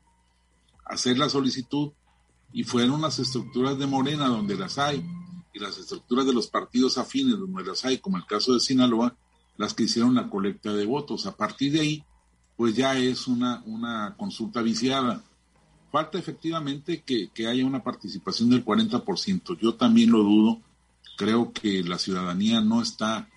hacer 0.86 1.18
la 1.18 1.30
solicitud 1.30 1.92
y 2.52 2.64
fueron 2.64 3.02
las 3.02 3.20
estructuras 3.20 3.78
de 3.78 3.88
Morena 3.88 4.28
donde 4.28 4.56
las 4.56 4.78
hay 4.78 5.06
y 5.54 5.60
las 5.60 5.78
estructuras 5.78 6.26
de 6.26 6.34
los 6.34 6.48
partidos 6.48 6.98
afines 6.98 7.40
donde 7.40 7.64
las 7.64 7.86
hay, 7.86 8.00
como 8.00 8.18
el 8.18 8.26
caso 8.26 8.54
de 8.54 8.60
Sinaloa, 8.60 9.16
las 9.58 9.74
que 9.74 9.84
hicieron 9.84 10.16
la 10.16 10.30
colecta 10.30 10.74
de 10.74 10.86
votos. 10.86 11.26
A 11.26 11.36
partir 11.36 11.72
de 11.74 11.82
ahí, 11.82 12.04
pues 12.56 12.76
ya 12.76 12.98
es 12.98 13.28
una, 13.28 13.64
una 13.66 14.16
consulta 14.18 14.62
viciada. 14.62 15.24
Falta 15.92 16.20
efectivamente 16.20 17.02
que, 17.02 17.30
que 17.30 17.48
haya 17.48 17.66
una 17.66 17.84
participación 17.84 18.50
del 18.50 18.64
40%. 18.64 19.58
Yo 19.60 19.76
también 19.76 20.12
lo 20.12 20.20
dudo. 20.20 20.62
Creo 21.18 21.52
que 21.52 21.84
la 21.84 21.98
ciudadanía 21.98 22.62
no 22.62 22.82
está 22.82 23.28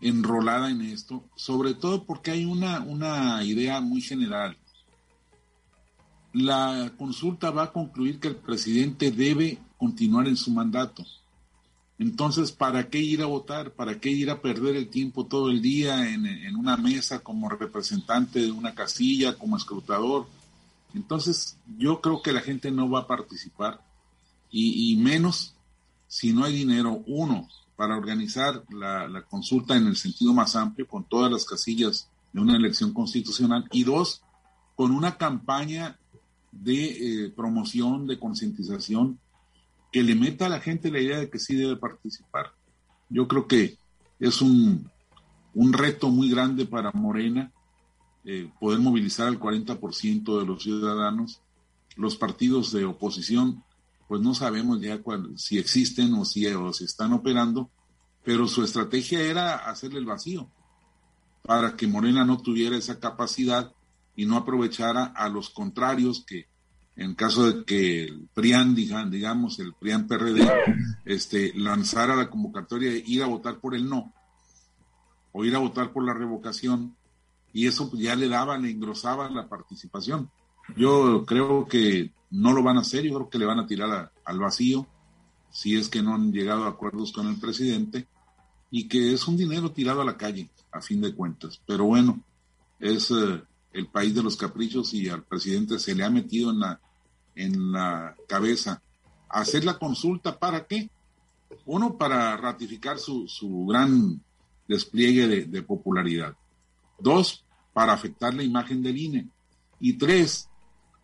enrolada 0.00 0.70
en 0.70 0.82
esto, 0.82 1.24
sobre 1.36 1.74
todo 1.74 2.04
porque 2.04 2.30
hay 2.30 2.44
una, 2.44 2.80
una 2.80 3.42
idea 3.44 3.80
muy 3.80 4.00
general. 4.00 4.56
La 6.32 6.92
consulta 6.96 7.50
va 7.50 7.64
a 7.64 7.72
concluir 7.72 8.20
que 8.20 8.28
el 8.28 8.36
presidente 8.36 9.10
debe 9.10 9.58
continuar 9.76 10.28
en 10.28 10.36
su 10.36 10.50
mandato. 10.50 11.04
Entonces, 11.98 12.52
¿para 12.52 12.88
qué 12.88 12.98
ir 12.98 13.22
a 13.22 13.26
votar? 13.26 13.72
¿Para 13.72 13.98
qué 13.98 14.10
ir 14.10 14.30
a 14.30 14.40
perder 14.40 14.76
el 14.76 14.88
tiempo 14.88 15.26
todo 15.26 15.50
el 15.50 15.60
día 15.60 16.08
en, 16.08 16.26
en 16.26 16.54
una 16.54 16.76
mesa 16.76 17.18
como 17.20 17.48
representante 17.48 18.40
de 18.40 18.52
una 18.52 18.74
casilla, 18.74 19.36
como 19.36 19.56
escrutador? 19.56 20.28
Entonces, 20.94 21.56
yo 21.76 22.00
creo 22.00 22.22
que 22.22 22.32
la 22.32 22.40
gente 22.40 22.70
no 22.70 22.88
va 22.88 23.00
a 23.00 23.06
participar 23.06 23.80
y, 24.50 24.92
y 24.92 24.96
menos 24.96 25.54
si 26.06 26.32
no 26.32 26.44
hay 26.44 26.54
dinero, 26.54 27.02
uno, 27.06 27.48
para 27.78 27.96
organizar 27.96 28.64
la, 28.70 29.24
consulta 29.30 29.76
en 29.76 29.86
el 29.86 29.94
sentido 29.94 30.34
más 30.34 30.56
amplio, 30.56 30.88
con 30.88 31.04
todas 31.04 31.30
las 31.30 31.44
casillas 31.44 32.10
de 32.32 32.40
una 32.40 32.56
elección 32.56 32.92
constitucional, 32.92 33.68
y 33.70 33.84
dos, 33.84 34.20
con 34.74 34.90
una 34.90 35.16
campaña 35.16 35.96
de 36.50 37.26
eh, 37.26 37.30
promoción, 37.30 38.08
de 38.08 38.18
concientización 38.18 39.20
que 39.92 40.02
le 40.02 40.16
meta 40.16 40.46
a 40.46 40.48
la 40.48 40.58
gente 40.58 40.90
la 40.90 40.98
idea 40.98 41.20
de 41.20 41.30
que 41.30 41.38
sí 41.38 41.54
debe 41.54 41.76
participar. 41.76 42.52
Yo 43.10 43.28
creo 43.28 43.46
que 43.46 43.78
es 44.18 44.42
un, 44.42 44.90
un 45.54 45.72
reto 45.72 46.10
muy 46.10 46.28
grande 46.28 46.66
para 46.66 46.90
Morena 46.90 47.52
eh, 48.24 48.50
poder 48.58 48.80
movilizar 48.80 49.28
al 49.28 49.38
40% 49.38 50.40
de 50.40 50.44
los 50.44 50.64
ciudadanos. 50.64 51.42
Los 51.94 52.16
partidos 52.16 52.72
de 52.72 52.86
oposición, 52.86 53.62
pues 54.08 54.20
no 54.22 54.34
sabemos 54.34 54.80
ya 54.80 55.00
si 55.36 55.58
existen 55.58 56.14
o 56.14 56.24
si, 56.24 56.46
o 56.46 56.72
si 56.72 56.84
están 56.84 57.12
operando, 57.12 57.70
pero 58.24 58.48
su 58.48 58.64
estrategia 58.64 59.20
era 59.20 59.56
hacerle 59.56 59.98
el 59.98 60.06
vacío 60.06 60.50
para 61.42 61.76
que 61.76 61.86
Morena 61.86 62.24
no 62.24 62.38
tuviera 62.42 62.76
esa 62.76 62.98
capacidad 62.98 63.72
y 64.16 64.26
no 64.26 64.36
aprovechara 64.36 65.04
a 65.04 65.28
los 65.28 65.50
contrarios 65.50 66.24
que 66.26 66.46
en 66.96 67.14
caso 67.14 67.50
de 67.50 67.64
que 67.64 68.04
el 68.04 68.28
PRIAN, 68.34 68.74
digamos, 68.74 69.60
el 69.60 69.72
PRIAN 69.74 70.08
PRD, 70.08 70.40
este, 71.04 71.52
lanzara 71.54 72.16
la 72.16 72.28
convocatoria 72.28 72.90
de 72.90 73.04
ir 73.06 73.22
a 73.22 73.28
votar 73.28 73.60
por 73.60 73.76
el 73.76 73.88
no 73.88 74.12
o 75.30 75.44
ir 75.44 75.54
a 75.54 75.60
votar 75.60 75.92
por 75.92 76.04
la 76.04 76.14
revocación, 76.14 76.96
y 77.52 77.66
eso 77.66 77.90
ya 77.94 78.16
le 78.16 78.28
daba, 78.28 78.58
le 78.58 78.70
engrosaba 78.70 79.30
la 79.30 79.48
participación. 79.48 80.30
Yo 80.76 81.24
creo 81.26 81.66
que 81.66 82.12
no 82.30 82.52
lo 82.52 82.62
van 82.62 82.76
a 82.76 82.80
hacer, 82.80 83.04
yo 83.04 83.14
creo 83.14 83.30
que 83.30 83.38
le 83.38 83.46
van 83.46 83.58
a 83.58 83.66
tirar 83.66 84.12
al 84.24 84.38
vacío 84.38 84.86
si 85.50 85.76
es 85.76 85.88
que 85.88 86.02
no 86.02 86.14
han 86.14 86.32
llegado 86.32 86.64
a 86.64 86.68
acuerdos 86.68 87.12
con 87.12 87.26
el 87.26 87.40
presidente 87.40 88.06
y 88.70 88.86
que 88.86 89.12
es 89.12 89.26
un 89.26 89.36
dinero 89.36 89.72
tirado 89.72 90.02
a 90.02 90.04
la 90.04 90.16
calle, 90.16 90.50
a 90.72 90.80
fin 90.80 91.00
de 91.00 91.14
cuentas. 91.14 91.60
Pero 91.66 91.84
bueno, 91.84 92.22
es 92.78 93.10
eh, 93.10 93.42
el 93.72 93.86
país 93.86 94.14
de 94.14 94.22
los 94.22 94.36
caprichos 94.36 94.92
y 94.92 95.08
al 95.08 95.24
presidente 95.24 95.78
se 95.78 95.94
le 95.94 96.04
ha 96.04 96.10
metido 96.10 96.50
en 96.50 96.60
la 96.60 96.80
en 97.38 97.72
la 97.72 98.16
cabeza. 98.26 98.82
Hacer 99.28 99.64
la 99.64 99.78
consulta 99.78 100.38
para 100.38 100.66
qué? 100.66 100.90
Uno, 101.64 101.96
para 101.96 102.36
ratificar 102.36 102.98
su, 102.98 103.28
su 103.28 103.66
gran 103.66 104.20
despliegue 104.66 105.26
de, 105.26 105.44
de, 105.44 105.62
popularidad. 105.62 106.34
Dos, 106.98 107.44
para 107.72 107.92
afectar 107.92 108.34
la 108.34 108.42
imagen 108.42 108.82
del 108.82 108.98
INE. 108.98 109.28
Y 109.80 109.94
tres, 109.94 110.48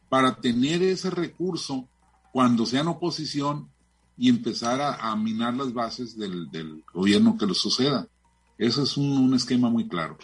para 0.09 0.37
tener 0.37 0.83
ese 0.83 1.11
recurso 1.11 1.89
cuando 2.33 2.67
sea 2.67 2.81
en 2.81 2.89
oposición 2.89 3.69
y 4.17 4.29
empezar 4.29 4.81
a, 4.81 5.15
minar 5.17 5.55
las 5.55 5.73
bases 5.73 6.19
del, 6.19 6.49
gobierno 6.93 7.37
que 7.37 7.47
lo 7.47 7.55
suceda. 7.55 8.07
Eso 8.59 8.83
es 8.83 8.97
un 8.97 9.35
esquema 9.35 9.69
muy 9.69 9.89
claro 9.89 10.17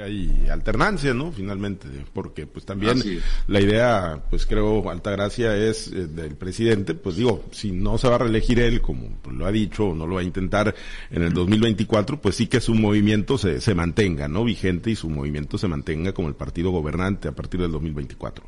hay 0.00 0.48
alternancia, 0.50 1.12
¿no? 1.12 1.32
Finalmente, 1.32 1.86
porque 2.14 2.46
pues 2.46 2.64
también 2.64 3.02
la 3.46 3.60
idea, 3.60 4.24
pues 4.30 4.46
creo, 4.46 4.88
Altagracia 4.90 5.54
es 5.54 5.88
eh, 5.88 6.06
del 6.06 6.34
presidente, 6.34 6.94
pues 6.94 7.16
digo, 7.16 7.44
si 7.50 7.72
no 7.72 7.98
se 7.98 8.08
va 8.08 8.14
a 8.14 8.18
reelegir 8.18 8.58
él, 8.60 8.80
como 8.80 9.18
lo 9.30 9.44
ha 9.44 9.52
dicho, 9.52 9.88
o 9.88 9.94
no 9.94 10.06
lo 10.06 10.14
va 10.14 10.22
a 10.22 10.24
intentar 10.24 10.74
en 11.10 11.22
el 11.22 11.34
2024, 11.34 12.20
pues 12.22 12.36
sí 12.36 12.46
que 12.46 12.60
su 12.60 12.74
movimiento 12.74 13.36
se, 13.36 13.60
se 13.60 13.74
mantenga, 13.74 14.28
¿no? 14.28 14.44
Vigente 14.44 14.90
y 14.90 14.96
su 14.96 15.10
movimiento 15.10 15.58
se 15.58 15.68
mantenga 15.68 16.12
como 16.12 16.28
el 16.28 16.34
partido 16.36 16.70
gobernante 16.70 17.28
a 17.28 17.32
partir 17.32 17.60
del 17.60 17.72
2024. 17.72 18.46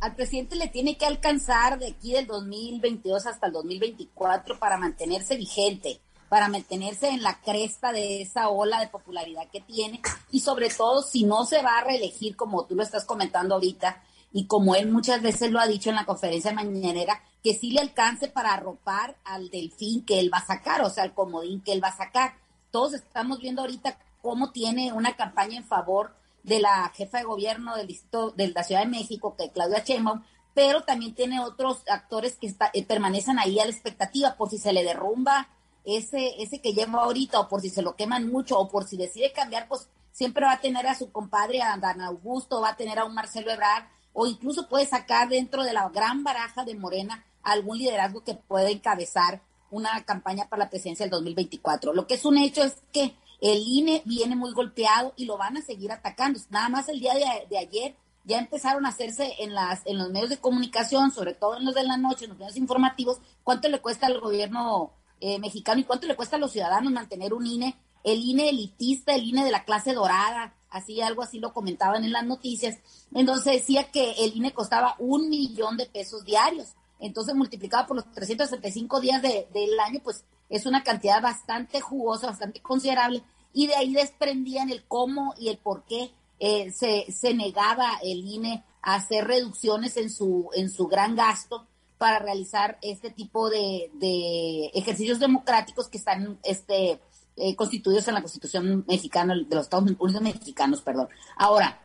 Al 0.00 0.14
presidente 0.14 0.54
le 0.54 0.68
tiene 0.68 0.96
que 0.96 1.04
alcanzar 1.04 1.80
de 1.80 1.88
aquí 1.88 2.12
del 2.12 2.26
2022 2.28 3.26
hasta 3.26 3.48
el 3.48 3.52
2024 3.52 4.58
para 4.58 4.78
mantenerse 4.78 5.36
vigente 5.36 6.00
para 6.30 6.48
mantenerse 6.48 7.08
en 7.08 7.24
la 7.24 7.40
cresta 7.40 7.92
de 7.92 8.22
esa 8.22 8.50
ola 8.50 8.78
de 8.78 8.86
popularidad 8.86 9.48
que 9.50 9.60
tiene 9.60 10.00
y 10.30 10.38
sobre 10.38 10.70
todo 10.70 11.02
si 11.02 11.24
no 11.24 11.44
se 11.44 11.60
va 11.60 11.78
a 11.78 11.84
reelegir 11.84 12.36
como 12.36 12.66
tú 12.66 12.76
lo 12.76 12.84
estás 12.84 13.04
comentando 13.04 13.56
ahorita 13.56 14.00
y 14.32 14.46
como 14.46 14.76
él 14.76 14.92
muchas 14.92 15.22
veces 15.22 15.50
lo 15.50 15.58
ha 15.58 15.66
dicho 15.66 15.90
en 15.90 15.96
la 15.96 16.06
conferencia 16.06 16.52
mañanera, 16.52 17.20
que 17.42 17.54
sí 17.54 17.72
le 17.72 17.80
alcance 17.80 18.28
para 18.28 18.54
arropar 18.54 19.16
al 19.24 19.50
delfín 19.50 20.04
que 20.04 20.20
él 20.20 20.32
va 20.32 20.38
a 20.38 20.46
sacar, 20.46 20.82
o 20.82 20.90
sea, 20.90 21.02
al 21.02 21.14
comodín 21.14 21.62
que 21.62 21.72
él 21.72 21.82
va 21.82 21.88
a 21.88 21.96
sacar. 21.96 22.34
Todos 22.70 22.94
estamos 22.94 23.40
viendo 23.40 23.62
ahorita 23.62 23.98
cómo 24.22 24.52
tiene 24.52 24.92
una 24.92 25.16
campaña 25.16 25.56
en 25.56 25.64
favor 25.64 26.14
de 26.44 26.60
la 26.60 26.92
jefa 26.94 27.18
de 27.18 27.24
gobierno 27.24 27.74
del 27.74 27.88
distrito 27.88 28.30
de 28.30 28.46
la 28.48 28.62
Ciudad 28.62 28.82
de 28.82 28.88
México, 28.88 29.34
que 29.36 29.46
es 29.46 29.50
Claudia 29.50 29.82
Sheinbaum, 29.82 30.22
pero 30.54 30.82
también 30.82 31.12
tiene 31.12 31.40
otros 31.40 31.82
actores 31.88 32.36
que 32.36 32.54
eh, 32.72 32.84
permanecen 32.84 33.40
ahí 33.40 33.58
a 33.58 33.64
la 33.64 33.72
expectativa 33.72 34.36
por 34.36 34.48
si 34.48 34.58
se 34.58 34.72
le 34.72 34.84
derrumba 34.84 35.48
ese, 35.84 36.42
ese 36.42 36.60
que 36.60 36.72
lleva 36.72 37.02
ahorita, 37.02 37.40
o 37.40 37.48
por 37.48 37.60
si 37.60 37.70
se 37.70 37.82
lo 37.82 37.96
queman 37.96 38.30
mucho, 38.30 38.58
o 38.58 38.68
por 38.68 38.86
si 38.86 38.96
decide 38.96 39.32
cambiar, 39.32 39.68
pues 39.68 39.88
siempre 40.12 40.44
va 40.44 40.52
a 40.52 40.60
tener 40.60 40.86
a 40.86 40.94
su 40.94 41.10
compadre, 41.12 41.62
a 41.62 41.76
Dan 41.76 42.00
Augusto, 42.00 42.60
va 42.60 42.70
a 42.70 42.76
tener 42.76 42.98
a 42.98 43.04
un 43.04 43.14
Marcelo 43.14 43.50
Ebrard, 43.50 43.84
o 44.12 44.26
incluso 44.26 44.68
puede 44.68 44.86
sacar 44.86 45.28
dentro 45.28 45.62
de 45.62 45.72
la 45.72 45.88
gran 45.88 46.24
baraja 46.24 46.64
de 46.64 46.74
Morena 46.74 47.24
algún 47.42 47.78
liderazgo 47.78 48.22
que 48.24 48.34
pueda 48.34 48.70
encabezar 48.70 49.42
una 49.70 50.04
campaña 50.04 50.48
para 50.48 50.64
la 50.64 50.70
presidencia 50.70 51.04
del 51.04 51.10
2024. 51.10 51.94
Lo 51.94 52.06
que 52.06 52.14
es 52.14 52.24
un 52.24 52.36
hecho 52.36 52.62
es 52.62 52.76
que 52.92 53.14
el 53.40 53.62
INE 53.66 54.02
viene 54.04 54.36
muy 54.36 54.52
golpeado 54.52 55.14
y 55.16 55.24
lo 55.24 55.38
van 55.38 55.56
a 55.56 55.62
seguir 55.62 55.92
atacando. 55.92 56.40
Nada 56.50 56.68
más 56.68 56.88
el 56.88 57.00
día 57.00 57.14
de, 57.14 57.24
de 57.48 57.58
ayer 57.58 57.96
ya 58.24 58.38
empezaron 58.38 58.84
a 58.84 58.90
hacerse 58.90 59.34
en 59.38 59.54
las 59.54 59.86
en 59.86 59.96
los 59.96 60.10
medios 60.10 60.28
de 60.28 60.38
comunicación, 60.38 61.10
sobre 61.10 61.34
todo 61.34 61.56
en 61.56 61.64
los 61.64 61.74
de 61.74 61.84
la 61.84 61.96
noche, 61.96 62.24
en 62.24 62.30
los 62.30 62.38
medios 62.38 62.56
informativos, 62.56 63.20
cuánto 63.44 63.68
le 63.68 63.80
cuesta 63.80 64.06
al 64.06 64.20
gobierno 64.20 64.92
eh, 65.20 65.38
mexicano 65.38 65.80
y 65.80 65.84
cuánto 65.84 66.06
le 66.06 66.16
cuesta 66.16 66.36
a 66.36 66.38
los 66.38 66.52
ciudadanos 66.52 66.92
mantener 66.92 67.34
un 67.34 67.46
INE, 67.46 67.76
el 68.04 68.20
INE 68.20 68.48
elitista, 68.48 69.14
el 69.14 69.24
INE 69.24 69.44
de 69.44 69.50
la 69.50 69.64
clase 69.64 69.92
dorada, 69.92 70.54
así 70.70 71.00
algo 71.00 71.22
así 71.22 71.38
lo 71.38 71.52
comentaban 71.52 72.04
en 72.04 72.12
las 72.12 72.24
noticias, 72.24 72.78
entonces 73.12 73.52
decía 73.52 73.90
que 73.90 74.12
el 74.12 74.36
INE 74.36 74.52
costaba 74.52 74.96
un 74.98 75.28
millón 75.28 75.76
de 75.76 75.86
pesos 75.86 76.24
diarios, 76.24 76.68
entonces 76.98 77.34
multiplicado 77.34 77.86
por 77.86 77.96
los 77.96 78.10
375 78.12 79.00
días 79.00 79.22
de, 79.22 79.48
del 79.52 79.78
año, 79.80 80.00
pues 80.02 80.24
es 80.48 80.66
una 80.66 80.82
cantidad 80.82 81.22
bastante 81.22 81.80
jugosa, 81.80 82.28
bastante 82.28 82.60
considerable, 82.60 83.22
y 83.52 83.66
de 83.66 83.74
ahí 83.74 83.92
desprendían 83.92 84.70
el 84.70 84.84
cómo 84.84 85.34
y 85.38 85.48
el 85.48 85.58
por 85.58 85.84
qué 85.84 86.12
eh, 86.38 86.72
se, 86.72 87.10
se 87.12 87.34
negaba 87.34 87.98
el 88.02 88.26
INE 88.26 88.64
a 88.82 88.94
hacer 88.94 89.26
reducciones 89.26 89.96
en 89.96 90.10
su, 90.10 90.48
en 90.54 90.70
su 90.70 90.86
gran 90.86 91.14
gasto 91.14 91.66
para 92.00 92.18
realizar 92.18 92.78
este 92.80 93.10
tipo 93.10 93.50
de, 93.50 94.70
ejercicios 94.72 95.18
democráticos 95.18 95.90
que 95.90 95.98
están 95.98 96.38
este, 96.44 96.98
eh, 97.36 97.54
constituidos 97.56 98.08
en 98.08 98.14
la 98.14 98.22
Constitución 98.22 98.86
mexicana, 98.88 99.34
de 99.34 99.54
los 99.54 99.64
Estados 99.64 99.84
Unidos 99.84 100.22
mexicanos, 100.22 100.80
perdón. 100.80 101.10
Ahora, 101.36 101.78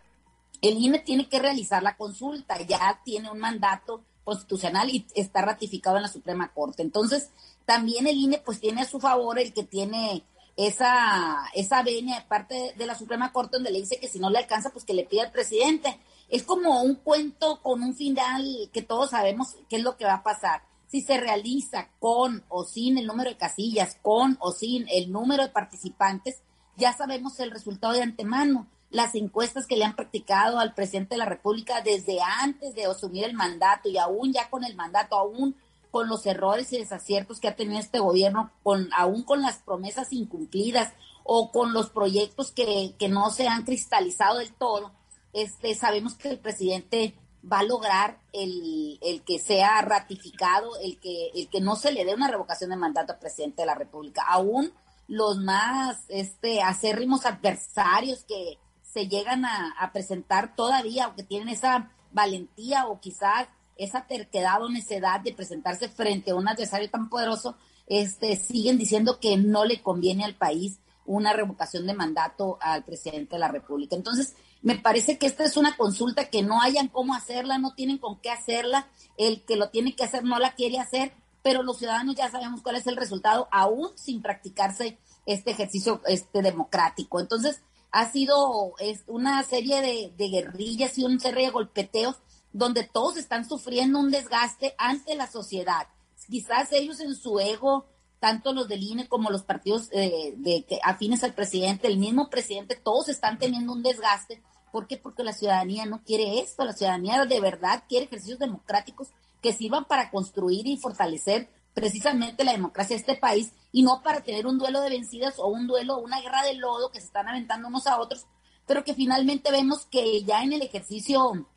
el 0.62 0.78
INE 0.78 1.00
tiene 1.00 1.28
que 1.28 1.40
realizar 1.40 1.84
la 1.84 1.98
consulta, 1.98 2.62
ya 2.62 3.02
tiene 3.04 3.30
un 3.30 3.40
mandato 3.40 4.06
constitucional 4.24 4.90
y 4.90 5.06
está 5.16 5.42
ratificado 5.42 5.98
en 5.98 6.04
la 6.04 6.08
Suprema 6.08 6.50
Corte. 6.54 6.82
Entonces, 6.82 7.32
también 7.66 8.08
el 8.08 8.16
INE 8.16 8.38
pues 8.38 8.62
tiene 8.62 8.84
a 8.84 8.90
su 8.90 9.02
favor 9.02 9.38
el 9.38 9.52
que 9.52 9.66
tiene 9.66 10.24
esa, 10.56 11.44
esa 11.56 11.84
venia 11.84 12.22
de 12.22 12.26
parte 12.26 12.74
de 12.78 12.86
la 12.86 12.96
Suprema 12.96 13.34
Corte 13.34 13.58
donde 13.58 13.72
le 13.72 13.82
dice 13.82 14.00
que 14.00 14.08
si 14.08 14.20
no 14.20 14.30
le 14.30 14.38
alcanza, 14.38 14.70
pues 14.70 14.86
que 14.86 14.94
le 14.94 15.04
pida 15.04 15.24
al 15.24 15.32
presidente 15.34 16.00
es 16.30 16.44
como 16.44 16.82
un 16.82 16.96
cuento 16.96 17.62
con 17.62 17.84
un 17.84 17.96
final 17.96 18.70
que 18.74 18.82
todos 18.82 19.12
sabemos 19.12 19.56
qué 19.70 19.78
es 19.78 19.84
lo 19.84 19.98
que 19.98 20.06
va 20.06 20.16
a 20.16 20.24
pasar. 20.24 20.64
Si 20.88 21.02
se 21.02 21.18
realiza 21.20 21.90
con 22.00 22.44
o 22.50 22.64
sin 22.64 22.98
el 22.98 23.08
número 23.08 23.30
de 23.30 23.38
casillas, 23.38 23.98
con 24.02 24.38
o 24.40 24.52
sin 24.52 24.88
el 24.90 25.12
número 25.12 25.44
de 25.44 25.50
participantes, 25.50 26.42
ya 26.78 26.94
sabemos 26.94 27.40
el 27.40 27.52
resultado 27.52 27.94
de 27.94 28.04
antemano. 28.04 28.68
Las 28.90 29.16
encuestas 29.16 29.68
que 29.68 29.78
le 29.78 29.86
han 29.86 29.96
practicado 29.96 30.60
al 30.60 30.74
presidente 30.74 31.16
de 31.16 31.20
la 31.20 31.26
República 31.26 31.82
desde 31.82 32.20
antes 32.22 32.76
de 32.76 32.86
asumir 32.86 33.26
el 33.26 33.34
mandato 33.34 33.90
y 33.90 33.98
aún 33.98 34.32
ya 34.32 34.50
con 34.50 34.64
el 34.64 34.76
mandato, 34.76 35.18
aún 35.18 35.56
con 35.92 36.08
los 36.08 36.26
errores 36.26 36.72
y 36.74 36.78
desaciertos 36.78 37.40
que 37.40 37.48
ha 37.48 37.56
tenido 37.56 37.80
este 37.80 38.00
gobierno, 38.00 38.52
con, 38.64 38.90
aún 38.98 39.24
con 39.24 39.42
las 39.42 39.60
promesas 39.60 40.12
incumplidas 40.12 40.94
o 41.24 41.52
con 41.52 41.74
los 41.74 41.90
proyectos 41.90 42.52
que, 42.52 42.96
que 43.00 43.10
no 43.10 43.32
se 43.32 43.48
han 43.48 43.64
cristalizado 43.64 44.40
del 44.40 44.54
todo, 44.54 44.92
este, 45.36 45.76
sabemos 45.76 46.16
que 46.16 46.30
el 46.30 46.40
presidente 46.40 47.14
va 47.52 47.60
a 47.60 47.64
lograr 47.64 48.22
el, 48.32 49.00
que 49.26 49.38
sea 49.38 49.82
ratificado, 49.82 50.78
el 50.82 50.98
que, 50.98 51.30
el 51.36 51.50
que 51.50 51.60
no 51.60 51.76
se 51.76 51.92
le 51.92 52.06
dé 52.06 52.16
una 52.16 52.30
revocación 52.30 52.70
de 52.70 52.78
mandato 52.78 53.12
al 53.12 53.20
presidente 53.20 53.62
de 53.62 53.66
la 53.66 53.76
República. 53.76 54.24
Aún 54.28 54.72
los 55.08 55.38
más 55.38 56.06
este, 56.08 56.62
acérrimos 56.62 57.26
adversarios 57.26 58.24
que 58.24 58.58
se 58.82 59.10
llegan 59.10 59.44
a, 59.44 59.92
presentar 59.92 60.56
todavía 60.56 61.10
o 61.10 61.16
que 61.16 61.24
tienen 61.24 61.50
esa 61.50 61.92
valentía 62.14 62.88
o 62.88 63.02
quizás 63.02 63.50
esa 63.76 64.08
terquedad 64.08 64.64
o 64.64 64.70
necedad 64.70 65.20
de 65.20 65.34
presentarse 65.34 65.90
frente 65.90 66.32
a 66.32 66.36
un 66.36 66.48
adversario 66.48 66.90
tan 66.90 67.10
poderoso, 67.10 67.58
este, 67.88 68.38
siguen 68.38 68.78
diciendo 68.78 69.20
que 69.20 69.36
no 69.36 69.66
le 69.66 69.82
conviene 69.82 70.24
al 70.24 70.36
país 70.36 70.80
una 71.06 71.34
revocación 71.34 71.86
de 71.86 71.94
mandato 71.94 72.58
al 72.62 72.84
presidente 72.84 73.36
de 73.36 73.40
la 73.40 73.48
República. 73.48 73.96
Entonces, 73.96 74.36
me 74.66 74.80
parece 74.80 75.20
que 75.20 75.28
esta 75.28 75.44
es 75.44 75.58
una 75.58 75.78
consulta 75.78 76.32
que 76.32 76.42
no 76.42 76.60
hayan 76.60 76.88
cómo 76.88 77.14
hacerla, 77.14 77.60
no 77.60 77.76
tienen 77.76 78.00
con 78.00 78.20
qué 78.20 78.32
hacerla, 78.32 78.88
el 79.16 79.46
que 79.46 79.58
lo 79.58 79.70
tiene 79.70 79.96
que 79.96 80.04
hacer 80.04 80.24
no 80.24 80.40
la 80.40 80.56
quiere 80.56 80.80
hacer, 80.80 81.14
pero 81.44 81.62
los 81.62 81.78
ciudadanos 81.78 82.16
ya 82.16 82.32
sabemos 82.32 82.64
cuál 82.64 82.78
es 82.78 82.88
el 82.88 82.96
resultado, 82.96 83.48
aún 83.52 83.92
sin 83.94 84.24
practicarse 84.24 84.98
este 85.28 85.52
ejercicio 85.52 86.02
este 86.08 86.42
democrático. 86.42 87.20
Entonces, 87.20 87.62
ha 87.92 88.12
sido 88.12 88.74
una 89.06 89.44
serie 89.44 90.12
de, 90.18 90.30
guerrillas 90.30 90.98
y 90.98 91.04
una 91.04 91.20
serie 91.20 91.46
de 91.46 91.52
golpeteos 91.52 92.16
donde 92.52 92.86
todos 92.86 93.18
están 93.18 93.48
sufriendo 93.48 94.00
un 94.00 94.10
desgaste 94.10 94.74
ante 94.80 95.14
la 95.14 95.28
sociedad. 95.28 95.90
Quizás 96.28 96.72
ellos 96.72 97.00
en 97.02 97.14
su 97.16 97.40
ego, 97.40 97.86
tanto 98.20 98.52
los 98.52 98.68
del 98.68 98.82
INE 98.82 99.08
como 99.08 99.30
los 99.30 99.44
partidos 99.44 99.90
eh, 99.92 100.34
de, 100.38 100.66
que 100.66 100.80
afines 100.84 101.24
al 101.24 101.36
presidente, 101.36 101.88
el 101.88 102.00
mismo 102.00 102.32
presidente, 102.32 102.76
todos 102.76 103.10
están 103.10 103.38
teniendo 103.38 103.72
un 103.72 103.84
desgaste. 103.84 104.42
¿Por 104.76 104.88
qué? 104.88 104.98
Porque 104.98 105.24
la 105.24 105.32
ciudadanía 105.32 105.86
no 105.86 106.04
quiere 106.04 106.42
esto, 106.42 106.66
la 106.66 106.74
ciudadanía 106.74 107.24
de 107.24 107.40
verdad 107.40 107.86
quiere 107.88 108.08
ejercicios 108.08 108.40
democráticos 108.40 109.08
que 109.42 109.54
sirvan 109.54 109.86
para 109.86 110.12
construir 110.12 110.68
y 110.68 110.76
fortalecer 110.76 111.50
precisamente 111.74 112.44
la 112.44 112.52
democracia 112.52 112.98
de 112.98 113.00
este 113.00 113.16
país 113.16 113.54
y 113.72 113.84
no 113.84 114.02
para 114.04 114.20
tener 114.20 114.46
un 114.46 114.58
duelo 114.58 114.82
de 114.82 114.90
vencidas 114.90 115.40
o 115.40 115.48
un 115.48 115.66
duelo, 115.66 116.00
una 116.00 116.20
guerra 116.20 116.44
de 116.44 116.56
lodo 116.56 116.92
que 116.92 117.00
se 117.00 117.06
están 117.06 117.30
aventando 117.30 117.70
unos 117.70 117.88
a 117.88 118.02
otros, 118.02 118.26
pero 118.68 118.84
que 118.84 118.94
finalmente 118.94 119.50
vemos 119.50 119.86
que 119.86 120.22
ya 120.26 120.44
en 120.44 120.52
el 120.52 120.62
ejercicio 120.62 121.48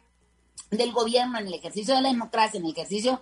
del 0.70 0.92
gobierno, 0.92 1.40
en 1.40 1.48
el 1.48 1.54
ejercicio 1.54 1.96
de 1.96 2.02
la 2.02 2.10
democracia, 2.10 2.60
en 2.60 2.66
el 2.66 2.70
ejercicio 2.70 3.20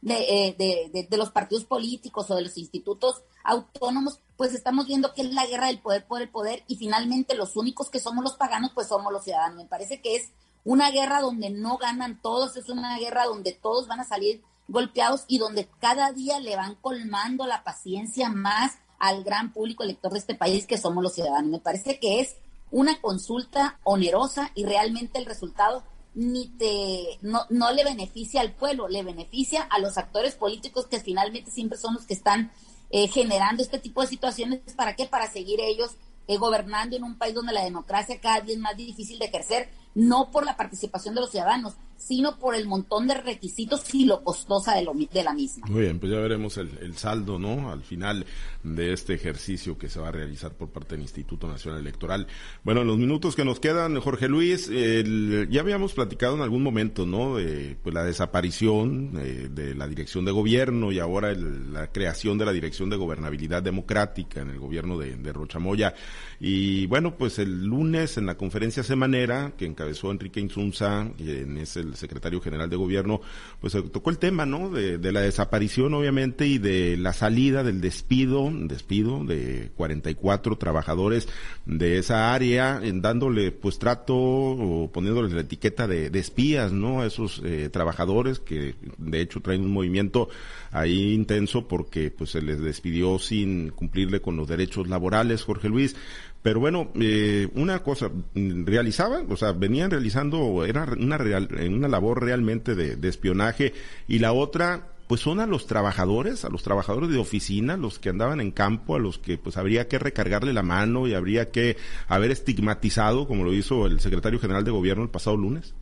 de, 0.00 0.14
eh, 0.58 1.06
de, 1.08 1.16
los 1.16 1.30
partidos 1.30 1.64
políticos 1.64 2.30
o 2.30 2.36
de 2.36 2.42
los 2.42 2.56
institutos 2.56 3.22
autónomos, 3.42 4.20
pues 4.36 4.54
estamos 4.54 4.86
viendo 4.86 5.12
que 5.14 5.22
es 5.22 5.32
la 5.32 5.46
guerra 5.46 5.66
del 5.66 5.80
poder 5.80 6.06
por 6.06 6.22
el 6.22 6.28
poder 6.28 6.62
y 6.68 6.76
finalmente 6.76 7.34
los 7.34 7.56
únicos 7.56 7.90
que 7.90 7.98
somos 7.98 8.22
los 8.22 8.36
paganos, 8.36 8.72
pues 8.74 8.88
somos 8.88 9.12
los 9.12 9.24
ciudadanos. 9.24 9.56
Me 9.56 9.68
parece 9.68 10.00
que 10.00 10.16
es 10.16 10.30
una 10.64 10.90
guerra 10.90 11.20
donde 11.20 11.50
no 11.50 11.78
ganan 11.78 12.20
todos, 12.20 12.56
es 12.56 12.68
una 12.68 12.98
guerra 12.98 13.24
donde 13.24 13.52
todos 13.52 13.88
van 13.88 14.00
a 14.00 14.04
salir 14.04 14.42
golpeados 14.68 15.24
y 15.26 15.38
donde 15.38 15.68
cada 15.80 16.12
día 16.12 16.40
le 16.40 16.56
van 16.56 16.74
colmando 16.76 17.46
la 17.46 17.64
paciencia 17.64 18.28
más 18.28 18.78
al 18.98 19.24
gran 19.24 19.52
público 19.52 19.82
elector 19.82 20.12
de 20.12 20.18
este 20.18 20.34
país 20.34 20.66
que 20.66 20.78
somos 20.78 21.02
los 21.02 21.14
ciudadanos. 21.14 21.50
Me 21.50 21.60
parece 21.60 21.98
que 21.98 22.20
es 22.20 22.36
una 22.70 23.00
consulta 23.00 23.78
onerosa 23.82 24.50
y 24.54 24.64
realmente 24.64 25.18
el 25.18 25.26
resultado 25.26 25.82
ni 26.18 26.48
te 26.48 27.16
no, 27.22 27.46
no 27.48 27.70
le 27.70 27.84
beneficia 27.84 28.40
al 28.40 28.52
pueblo, 28.52 28.88
le 28.88 29.04
beneficia 29.04 29.62
a 29.62 29.78
los 29.78 29.96
actores 29.98 30.34
políticos 30.34 30.88
que 30.88 30.98
finalmente 30.98 31.52
siempre 31.52 31.78
son 31.78 31.94
los 31.94 32.06
que 32.06 32.14
están 32.14 32.50
eh, 32.90 33.06
generando 33.06 33.62
este 33.62 33.78
tipo 33.78 34.00
de 34.00 34.08
situaciones. 34.08 34.60
¿Para 34.74 34.96
qué? 34.96 35.06
Para 35.06 35.30
seguir 35.30 35.60
ellos 35.60 35.92
eh, 36.26 36.36
gobernando 36.36 36.96
en 36.96 37.04
un 37.04 37.16
país 37.16 37.34
donde 37.34 37.52
la 37.52 37.62
democracia 37.62 38.20
cada 38.20 38.40
día 38.40 38.54
es 38.54 38.60
más 38.60 38.76
difícil 38.76 39.20
de 39.20 39.26
ejercer, 39.26 39.70
no 39.94 40.32
por 40.32 40.44
la 40.44 40.56
participación 40.56 41.14
de 41.14 41.20
los 41.20 41.30
ciudadanos, 41.30 41.74
sino 41.98 42.38
por 42.38 42.54
el 42.54 42.66
montón 42.66 43.06
de 43.08 43.14
requisitos 43.14 43.92
y 43.92 44.06
lo 44.06 44.22
costosa 44.22 44.74
de, 44.76 44.84
lo, 44.84 44.94
de 44.94 45.24
la 45.24 45.34
misma. 45.34 45.66
Muy 45.66 45.82
bien, 45.82 45.98
pues 45.98 46.12
ya 46.12 46.18
veremos 46.18 46.56
el, 46.56 46.96
saldo, 46.96 47.38
¿no? 47.38 47.70
Al 47.70 47.82
final 47.82 48.24
de 48.62 48.92
este 48.92 49.14
ejercicio 49.14 49.76
que 49.76 49.88
se 49.88 50.00
va 50.00 50.08
a 50.08 50.12
realizar 50.12 50.52
por 50.52 50.68
parte 50.68 50.94
del 50.94 51.02
Instituto 51.02 51.48
Nacional 51.48 51.80
Electoral. 51.80 52.26
Bueno, 52.64 52.82
en 52.82 52.86
los 52.86 52.98
minutos 52.98 53.36
que 53.36 53.44
nos 53.44 53.60
quedan, 53.60 54.00
Jorge 54.00 54.28
Luis, 54.28 54.70
ya 54.70 55.60
habíamos 55.60 55.92
platicado 55.92 56.36
en 56.36 56.42
algún 56.42 56.62
momento, 56.62 57.04
¿no? 57.04 57.36
De 57.36 57.76
pues, 57.82 57.94
la 57.94 58.04
desaparición 58.04 59.12
eh, 59.18 59.48
de 59.50 59.74
la 59.74 59.88
dirección 59.88 60.24
de 60.24 60.32
gobierno 60.32 60.92
y 60.92 61.00
ahora 61.00 61.32
la 61.32 61.90
creación 61.92 62.38
de 62.38 62.46
la 62.46 62.52
dirección 62.52 62.90
de 62.90 62.96
gobernabilidad 62.96 63.62
democrática 63.62 64.40
en 64.40 64.50
el 64.50 64.58
gobierno 64.58 64.98
de, 64.98 65.16
de 65.16 65.32
Rochamoya. 65.32 65.94
Y 66.40 66.86
bueno, 66.86 67.16
pues 67.16 67.38
el 67.38 67.64
lunes 67.64 68.16
en 68.16 68.26
la 68.26 68.36
conferencia 68.36 68.82
semanera 68.82 69.52
que 69.56 69.66
encabezó 69.66 70.10
Enrique 70.10 70.40
Insunza, 70.40 71.10
quien 71.16 71.58
es 71.58 71.76
el 71.88 71.96
secretario 71.96 72.40
general 72.40 72.70
de 72.70 72.76
gobierno, 72.76 73.20
pues 73.60 73.76
tocó 73.92 74.10
el 74.10 74.18
tema, 74.18 74.46
¿no? 74.46 74.70
De, 74.70 74.98
la 75.12 75.20
desaparición, 75.20 75.94
obviamente, 75.94 76.46
y 76.46 76.58
de 76.58 76.96
la 76.96 77.12
salida 77.12 77.62
del 77.64 77.80
despido, 77.80 78.50
despido 78.52 79.24
de 79.24 79.70
44 79.76 80.58
trabajadores 80.58 81.28
de 81.64 81.98
esa 81.98 82.34
área, 82.34 82.80
en 82.82 83.00
dándole 83.00 83.52
pues 83.52 83.78
trato 83.78 84.14
o 84.16 84.90
poniéndoles 84.92 85.32
la 85.32 85.40
etiqueta 85.40 85.86
de, 85.86 86.18
espías, 86.18 86.72
¿no? 86.72 87.00
A 87.00 87.06
esos 87.06 87.40
eh, 87.44 87.68
trabajadores 87.70 88.38
que 88.38 88.74
de 88.98 89.20
hecho 89.20 89.40
traen 89.40 89.62
un 89.62 89.72
movimiento 89.72 90.28
ahí 90.70 91.14
intenso 91.14 91.66
porque 91.66 92.10
pues 92.10 92.30
se 92.30 92.42
les 92.42 92.60
despidió 92.60 93.18
sin 93.18 93.70
cumplirle 93.70 94.20
con 94.20 94.36
los 94.36 94.48
derechos 94.48 94.88
laborales, 94.88 95.44
Jorge 95.44 95.68
Luis. 95.68 95.96
Pero 96.42 96.60
bueno, 96.60 96.90
eh, 96.94 97.48
una 97.54 97.82
cosa, 97.82 98.10
realizaban, 98.34 99.30
o 99.30 99.36
sea, 99.36 99.52
venían 99.52 99.90
realizando, 99.90 100.64
era 100.64 100.84
una, 100.84 101.18
real, 101.18 101.48
una 101.68 101.88
labor 101.88 102.22
realmente 102.22 102.74
de, 102.74 103.08
espionaje, 103.08 103.74
y 104.06 104.20
la 104.20 104.32
otra, 104.32 104.92
pues 105.08 105.20
son 105.20 105.40
a 105.40 105.46
los 105.46 105.66
trabajadores, 105.66 106.44
a 106.44 106.48
los 106.48 106.62
trabajadores 106.62 107.10
de 107.10 107.18
oficina, 107.18 107.76
los 107.76 107.98
que 107.98 108.10
andaban 108.10 108.40
en 108.40 108.52
campo, 108.52 108.94
a 108.94 109.00
los 109.00 109.18
que 109.18 109.36
pues 109.36 109.56
habría 109.56 109.88
que 109.88 109.98
recargarle 109.98 110.52
la 110.52 110.62
mano 110.62 111.08
y 111.08 111.14
habría 111.14 111.50
que 111.50 111.76
haber 112.06 112.30
estigmatizado, 112.30 113.26
como 113.26 113.42
lo 113.42 113.52
hizo 113.52 113.86
el 113.86 113.98
secretario 113.98 114.38
general 114.38 114.64
de 114.64 114.70
gobierno 114.70 115.02
el 115.02 115.10
pasado 115.10 115.36
lunes. 115.36 115.74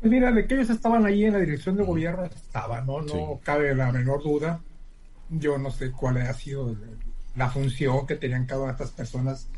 Pues 0.00 0.12
mira, 0.12 0.30
de 0.30 0.46
que 0.46 0.54
ellos 0.54 0.70
estaban 0.70 1.04
ahí 1.04 1.24
en 1.24 1.32
la 1.32 1.40
dirección 1.40 1.76
de 1.76 1.84
gobierno, 1.84 2.24
estaban, 2.24 2.86
¿no? 2.86 3.02
No 3.02 3.40
cabe 3.42 3.74
la 3.74 3.90
menor 3.92 4.22
duda. 4.22 4.62
Yo 5.28 5.58
no 5.58 5.70
sé 5.70 5.90
cuál 5.90 6.18
ha 6.18 6.32
sido 6.32 6.74
la 7.36 7.50
función 7.50 8.06
que 8.06 8.16
tenían 8.16 8.46
cada 8.46 8.62
una 8.62 8.72
de 8.72 8.76
estas 8.76 8.90
personas 8.90 9.48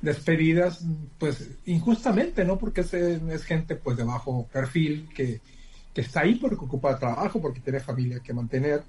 despedidas, 0.00 0.84
pues 1.18 1.50
injustamente, 1.66 2.44
¿no? 2.44 2.58
Porque 2.58 2.80
es, 2.80 2.94
es 2.94 3.44
gente 3.44 3.76
pues 3.76 3.96
de 3.96 4.04
bajo 4.04 4.46
perfil 4.46 5.08
que, 5.14 5.40
que 5.92 6.00
está 6.00 6.20
ahí 6.20 6.36
porque 6.36 6.56
ocupa 6.56 6.98
trabajo, 6.98 7.40
porque 7.40 7.60
tiene 7.60 7.80
familia 7.80 8.20
que 8.20 8.32
mantener, 8.32 8.82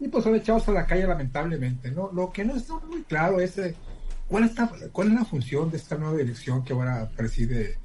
y 0.00 0.08
pues 0.08 0.24
son 0.24 0.34
echados 0.34 0.68
a 0.68 0.72
la 0.72 0.86
calle 0.86 1.06
lamentablemente, 1.06 1.90
¿no? 1.90 2.10
Lo 2.12 2.30
que 2.30 2.44
no 2.44 2.56
está 2.56 2.74
muy 2.74 3.02
claro 3.04 3.40
es 3.40 3.56
eh, 3.58 3.74
cuál, 4.28 4.50
cuál 4.92 5.08
es 5.08 5.14
la 5.14 5.24
función 5.24 5.70
de 5.70 5.76
esta 5.76 5.96
nueva 5.96 6.16
dirección 6.16 6.64
que 6.64 6.72
ahora 6.72 7.08
preside 7.16 7.78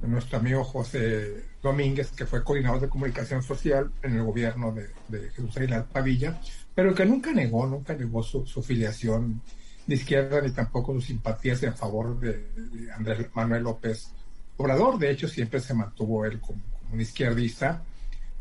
nuestro 0.00 0.38
amigo 0.38 0.62
José 0.62 1.44
Domínguez, 1.60 2.12
que 2.12 2.24
fue 2.24 2.44
coordinador 2.44 2.80
de 2.80 2.88
comunicación 2.88 3.42
social 3.42 3.90
en 4.02 4.14
el 4.14 4.22
gobierno 4.22 4.72
de, 4.72 4.88
de 5.08 5.30
Jesús 5.30 5.56
Aguilar 5.56 5.86
Pavilla, 5.86 6.40
pero 6.78 6.94
que 6.94 7.04
nunca 7.04 7.32
negó, 7.32 7.66
nunca 7.66 7.92
negó 7.96 8.22
su, 8.22 8.44
filiación 8.62 9.42
de 9.84 9.96
izquierda 9.96 10.40
ni 10.40 10.52
tampoco 10.52 10.94
sus 10.94 11.06
simpatías 11.06 11.60
en 11.64 11.74
favor 11.74 12.20
de, 12.20 12.52
Andrés 12.94 13.26
Manuel 13.34 13.64
López 13.64 14.12
Obrador. 14.56 14.96
De 14.96 15.10
hecho, 15.10 15.26
siempre 15.26 15.58
se 15.58 15.74
mantuvo 15.74 16.24
él 16.24 16.38
como, 16.38 16.62
un 16.92 17.00
izquierdista 17.00 17.82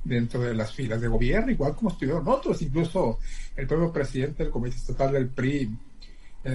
dentro 0.03 0.39
de 0.41 0.53
las 0.53 0.71
filas 0.71 1.01
de 1.01 1.07
gobierno, 1.07 1.51
igual 1.51 1.73
como 1.73 1.89
estuvieron 1.89 2.27
otros, 2.27 2.61
incluso 2.61 3.17
el 3.55 3.65
propio 3.65 3.91
presidente 3.91 4.43
del 4.43 4.51
Comité 4.51 4.75
Estatal 4.75 5.13
del 5.13 5.29
PRI, 5.29 5.75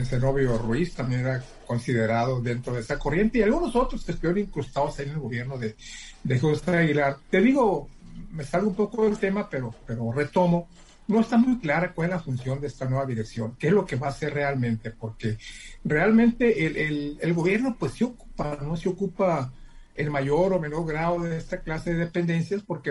Zenobio 0.05 0.59
Ruiz, 0.59 0.95
también 0.95 1.23
era 1.23 1.43
considerado 1.67 2.41
dentro 2.41 2.75
de 2.75 2.83
esa 2.83 2.97
corriente, 2.97 3.39
y 3.39 3.43
algunos 3.43 3.75
otros 3.75 4.05
que 4.05 4.13
estuvieron 4.13 4.39
incrustados 4.39 5.01
en 5.01 5.11
el 5.11 5.19
gobierno 5.19 5.59
de, 5.59 5.75
de 6.23 6.39
José 6.39 6.77
Aguilar. 6.77 7.17
Te 7.29 7.41
digo, 7.41 7.89
me 8.31 8.45
salgo 8.45 8.69
un 8.69 8.77
poco 8.77 9.03
del 9.03 9.19
tema, 9.19 9.51
pero, 9.51 9.75
pero 9.85 10.13
retomo 10.13 10.69
no 11.09 11.21
está 11.21 11.37
muy 11.37 11.59
clara 11.59 11.93
cuál 11.95 12.09
es 12.09 12.15
la 12.15 12.21
función 12.21 12.61
de 12.61 12.69
esta 12.69 12.89
nueva 12.89 13.07
dirección, 13.07 13.57
qué 13.59 13.69
es 13.69 13.73
lo 13.73 13.85
que 13.85 13.97
va 13.97 14.09
a 14.09 14.11
hacer 14.11 14.35
realmente, 14.35 14.91
porque 14.91 15.39
realmente 15.85 16.67
el, 16.67 17.19
el, 17.21 17.35
gobierno 17.35 17.77
pues 17.79 17.93
se 17.93 18.05
ocupa, 18.05 18.59
no 18.63 18.77
se 18.77 18.89
ocupa 18.89 19.53
el 19.95 20.11
mayor 20.11 20.53
o 20.53 20.61
menor 20.61 20.87
grado 20.87 21.21
de 21.21 21.37
esta 21.37 21.61
clase 21.61 21.93
de 21.93 22.07
dependencias, 22.07 22.63
porque 22.63 22.91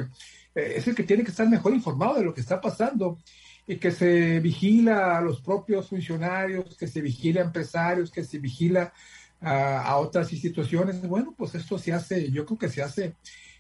eh, 0.56 0.74
es 0.76 0.88
el 0.88 0.96
que 0.96 1.04
tiene 1.04 1.24
que 1.24 1.32
estar 1.32 1.48
mejor 1.50 1.74
informado 1.74 2.16
de 2.16 2.24
lo 2.24 2.34
que 2.34 2.42
está 2.42 2.60
pasando 2.60 3.18
y 3.66 3.78
que 3.78 3.92
se 3.92 4.40
vigila 4.40 5.18
a 5.18 5.22
los 5.22 5.42
propios 5.42 5.88
funcionarios, 5.88 6.76
que 6.76 6.88
se 6.88 7.02
vigila 7.02 7.42
a 7.42 7.46
empresarios, 7.46 8.12
que 8.12 8.24
se 8.24 8.40
vigila 8.40 8.94
a, 9.40 9.82
a 9.82 9.98
otras 9.98 10.32
instituciones. 10.34 11.02
Bueno, 11.08 11.34
pues 11.38 11.56
esto 11.56 11.78
se 11.78 11.94
hace, 11.94 12.30
yo 12.32 12.46
creo 12.46 12.60
que 12.60 12.70
se 12.70 12.82
hace 12.82 13.16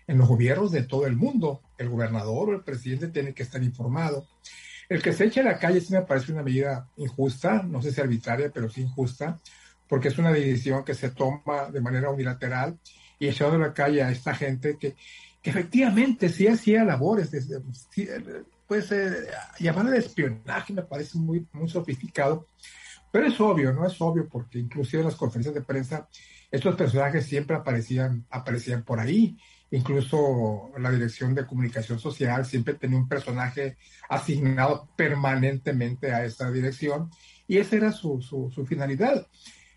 en 0.07 0.17
los 0.17 0.27
gobiernos 0.27 0.71
de 0.71 0.83
todo 0.83 1.05
el 1.05 1.15
mundo. 1.15 1.61
El 1.77 1.89
gobernador 1.89 2.49
o 2.49 2.53
el 2.53 2.63
presidente 2.63 3.07
tiene 3.07 3.33
que 3.33 3.43
estar 3.43 3.61
informado. 3.63 4.27
El 4.89 5.01
que 5.01 5.13
se 5.13 5.25
eche 5.25 5.39
a 5.39 5.43
la 5.43 5.57
calle 5.57 5.79
sí 5.79 5.93
me 5.93 6.01
parece 6.01 6.33
una 6.33 6.43
medida 6.43 6.89
injusta, 6.97 7.63
no 7.63 7.81
sé 7.81 7.93
si 7.93 8.01
arbitraria, 8.01 8.51
pero 8.53 8.69
sí 8.69 8.81
injusta, 8.81 9.39
porque 9.87 10.09
es 10.09 10.17
una 10.17 10.31
decisión 10.31 10.83
que 10.83 10.93
se 10.93 11.11
toma 11.11 11.69
de 11.71 11.79
manera 11.79 12.09
unilateral 12.09 12.77
y 13.17 13.27
echando 13.27 13.55
a 13.55 13.67
la 13.67 13.73
calle 13.73 14.03
a 14.03 14.11
esta 14.11 14.35
gente 14.35 14.77
que, 14.77 14.95
efectivamente 15.43 16.29
sí 16.29 16.47
hacía 16.47 16.83
labores, 16.83 17.31
desde, 17.31 17.61
pues 18.67 18.91
eh, 18.91 19.27
llamarle 19.59 19.91
de 19.91 19.99
espionaje 19.99 20.73
me 20.73 20.83
parece 20.83 21.17
muy, 21.17 21.47
muy 21.53 21.69
sofisticado, 21.69 22.47
pero 23.11 23.27
es 23.27 23.39
obvio, 23.39 23.73
¿no? 23.73 23.85
Es 23.85 23.99
obvio 24.01 24.27
porque 24.27 24.59
inclusive 24.59 25.01
en 25.01 25.07
las 25.07 25.15
conferencias 25.15 25.55
de 25.55 25.61
prensa 25.61 26.07
estos 26.51 26.75
personajes 26.75 27.25
siempre 27.25 27.55
aparecían, 27.55 28.25
aparecían 28.29 28.83
por 28.83 28.99
ahí 28.99 29.37
Incluso 29.71 30.69
la 30.77 30.91
Dirección 30.91 31.33
de 31.33 31.45
Comunicación 31.45 31.97
Social 31.97 32.45
siempre 32.45 32.73
tenía 32.73 32.97
un 32.97 33.07
personaje 33.07 33.77
asignado 34.09 34.89
permanentemente 34.97 36.11
a 36.11 36.25
esta 36.25 36.51
dirección 36.51 37.09
y 37.47 37.57
esa 37.57 37.77
era 37.77 37.91
su, 37.93 38.21
su, 38.21 38.65
finalidad. 38.65 39.25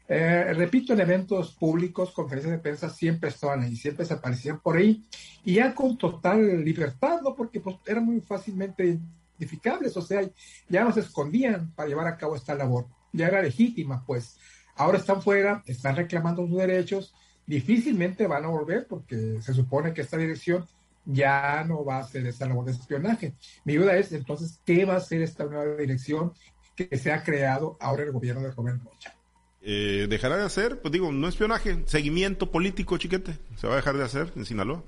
Eh, 0.08 0.52
repito, 0.54 0.92
en 0.92 1.00
eventos 1.00 1.54
públicos, 1.54 2.10
conferencias 2.10 2.52
de 2.52 2.58
prensa, 2.58 2.90
siempre 2.90 3.30
estaban 3.30 3.62
ahí, 3.62 3.76
siempre 3.76 4.04
se 4.04 4.14
aparecían 4.14 4.60
por 4.60 4.76
ahí 4.76 5.04
y 5.44 5.54
ya 5.54 5.74
con 5.74 5.96
total 5.96 6.64
libertad, 6.64 7.20
¿no? 7.22 7.34
Porque 7.34 7.60
pues, 7.60 7.76
eran 7.86 8.04
muy 8.04 8.20
fácilmente 8.20 8.98
identificables, 9.38 9.96
o 9.96 10.02
sea, 10.02 10.28
ya 10.68 10.84
no 10.84 10.92
se 10.92 11.00
escondían 11.00 11.70
para 11.70 11.88
llevar 11.88 12.08
a 12.08 12.16
cabo 12.16 12.34
esta 12.34 12.54
labor, 12.54 12.86
ya 13.12 13.28
era 13.28 13.42
legítima, 13.42 14.04
pues. 14.04 14.38
Ahora 14.76 14.98
están 14.98 15.22
fuera, 15.22 15.62
están 15.66 15.94
reclamando 15.94 16.46
sus 16.46 16.58
derechos, 16.58 17.14
difícilmente 17.46 18.26
van 18.26 18.44
a 18.44 18.48
volver 18.48 18.86
porque 18.88 19.38
se 19.40 19.54
supone 19.54 19.92
que 19.92 20.02
esta 20.02 20.16
dirección 20.16 20.66
ya 21.04 21.64
no 21.64 21.84
va 21.84 21.96
a 21.96 22.00
hacer 22.00 22.26
esa 22.26 22.46
labor 22.46 22.66
de 22.66 22.72
espionaje. 22.72 23.34
Mi 23.64 23.74
duda 23.74 23.96
es 23.96 24.12
entonces, 24.12 24.60
¿qué 24.64 24.84
va 24.84 24.94
a 24.94 24.98
hacer 24.98 25.22
esta 25.22 25.44
nueva 25.44 25.76
dirección 25.76 26.32
que 26.74 26.96
se 26.96 27.12
ha 27.12 27.22
creado 27.22 27.76
ahora 27.80 28.04
el 28.04 28.12
gobierno 28.12 28.42
de 28.42 28.52
Joven 28.52 28.80
Rocha? 28.84 29.14
Eh, 29.60 30.06
¿Dejará 30.08 30.36
de 30.36 30.44
hacer? 30.44 30.80
Pues 30.80 30.92
digo, 30.92 31.10
no 31.12 31.28
espionaje, 31.28 31.82
seguimiento 31.86 32.50
político, 32.50 32.98
chiquete. 32.98 33.38
¿Se 33.56 33.66
va 33.66 33.74
a 33.74 33.76
dejar 33.76 33.96
de 33.96 34.04
hacer 34.04 34.32
en 34.36 34.44
Sinaloa? 34.44 34.82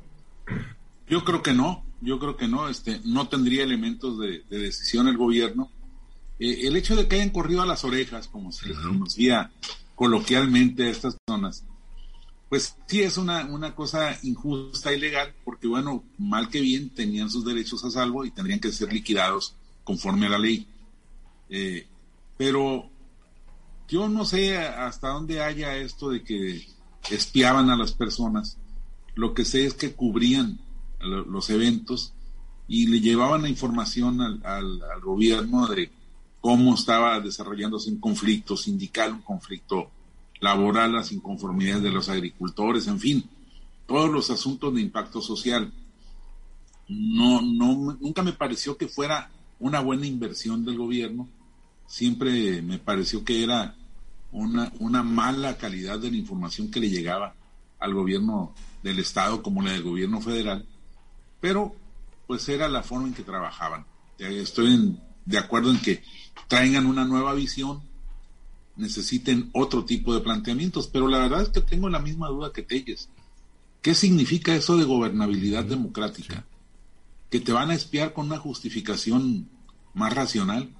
Yo 1.08 1.24
creo 1.24 1.42
que 1.42 1.54
no, 1.54 1.84
yo 2.00 2.18
creo 2.18 2.36
que 2.36 2.48
no, 2.48 2.68
este, 2.68 3.00
no 3.04 3.28
tendría 3.28 3.62
elementos 3.62 4.18
de, 4.18 4.42
decisión 4.50 5.08
el 5.08 5.16
gobierno. 5.16 5.70
Eh, 6.38 6.66
el 6.66 6.76
hecho 6.76 6.96
de 6.96 7.08
que 7.08 7.16
hayan 7.16 7.30
corrido 7.30 7.62
a 7.62 7.66
las 7.66 7.84
orejas, 7.84 8.28
como 8.28 8.52
se 8.52 8.68
les 8.68 8.78
conocía 8.78 9.50
coloquialmente 9.94 10.84
a 10.84 10.90
estas 10.90 11.16
zonas, 11.26 11.64
pues 12.48 12.76
sí 12.86 13.02
es 13.02 13.16
una, 13.16 13.44
una 13.46 13.74
cosa 13.74 14.16
injusta 14.22 14.92
y 14.92 15.00
legal, 15.00 15.34
porque 15.44 15.66
bueno, 15.66 16.04
mal 16.18 16.48
que 16.48 16.60
bien 16.60 16.90
tenían 16.90 17.28
sus 17.28 17.44
derechos 17.44 17.84
a 17.84 17.90
salvo 17.90 18.24
y 18.24 18.30
tendrían 18.30 18.60
que 18.60 18.70
ser 18.70 18.92
liquidados 18.92 19.54
conforme 19.82 20.26
a 20.26 20.30
la 20.30 20.38
ley. 20.38 20.66
Eh, 21.48 21.86
pero 22.36 22.88
yo 23.88 24.08
no 24.08 24.24
sé 24.24 24.56
hasta 24.58 25.08
dónde 25.08 25.40
haya 25.40 25.76
esto 25.76 26.10
de 26.10 26.22
que 26.22 26.66
espiaban 27.10 27.70
a 27.70 27.76
las 27.76 27.92
personas. 27.92 28.58
Lo 29.14 29.34
que 29.34 29.44
sé 29.44 29.64
es 29.64 29.74
que 29.74 29.94
cubrían 29.94 30.58
los 31.00 31.50
eventos 31.50 32.12
y 32.68 32.88
le 32.88 33.00
llevaban 33.00 33.42
la 33.42 33.48
información 33.48 34.20
al, 34.20 34.44
al, 34.44 35.00
gobierno 35.00 35.66
de 35.68 35.90
cómo 36.40 36.74
estaba 36.74 37.20
desarrollándose 37.20 37.90
un 37.90 38.00
conflicto 38.00 38.56
sindical, 38.56 39.12
un 39.12 39.22
conflicto 39.22 39.90
laboral, 40.40 40.92
las 40.92 41.12
inconformidades 41.12 41.82
de 41.82 41.90
los 41.90 42.08
agricultores, 42.08 42.86
en 42.86 43.00
fin, 43.00 43.24
todos 43.86 44.10
los 44.10 44.30
asuntos 44.30 44.74
de 44.74 44.80
impacto 44.80 45.20
social. 45.20 45.72
No, 46.88 47.40
no, 47.42 47.96
nunca 48.00 48.22
me 48.22 48.32
pareció 48.32 48.76
que 48.76 48.88
fuera 48.88 49.30
una 49.58 49.80
buena 49.80 50.06
inversión 50.06 50.64
del 50.64 50.76
gobierno. 50.76 51.28
Siempre 51.86 52.62
me 52.62 52.78
pareció 52.78 53.24
que 53.24 53.42
era 53.42 53.74
una, 54.32 54.72
una 54.78 55.02
mala 55.02 55.56
calidad 55.56 55.98
de 55.98 56.10
la 56.10 56.16
información 56.16 56.70
que 56.70 56.80
le 56.80 56.90
llegaba 56.90 57.34
al 57.78 57.94
gobierno 57.94 58.54
del 58.82 58.98
Estado 58.98 59.42
como 59.42 59.62
la 59.62 59.72
del 59.72 59.82
gobierno 59.82 60.20
federal, 60.20 60.66
pero 61.40 61.74
pues 62.26 62.48
era 62.48 62.68
la 62.68 62.82
forma 62.82 63.08
en 63.08 63.14
que 63.14 63.22
trabajaban. 63.22 63.84
Estoy 64.18 64.98
de 65.24 65.38
acuerdo 65.38 65.70
en 65.70 65.80
que 65.80 66.02
traigan 66.48 66.86
una 66.86 67.04
nueva 67.04 67.34
visión, 67.34 67.82
necesiten 68.76 69.50
otro 69.52 69.84
tipo 69.84 70.14
de 70.14 70.20
planteamientos, 70.20 70.86
pero 70.86 71.08
la 71.08 71.18
verdad 71.18 71.42
es 71.42 71.48
que 71.48 71.60
tengo 71.60 71.88
la 71.88 71.98
misma 71.98 72.28
duda 72.28 72.52
que 72.52 72.62
Telles. 72.62 73.08
¿Qué 73.82 73.94
significa 73.94 74.54
eso 74.54 74.76
de 74.76 74.84
gobernabilidad 74.84 75.64
democrática? 75.64 76.44
¿Que 77.30 77.40
te 77.40 77.52
van 77.52 77.70
a 77.70 77.74
espiar 77.74 78.12
con 78.12 78.26
una 78.26 78.38
justificación 78.38 79.48
más 79.94 80.12
racional? 80.12 80.70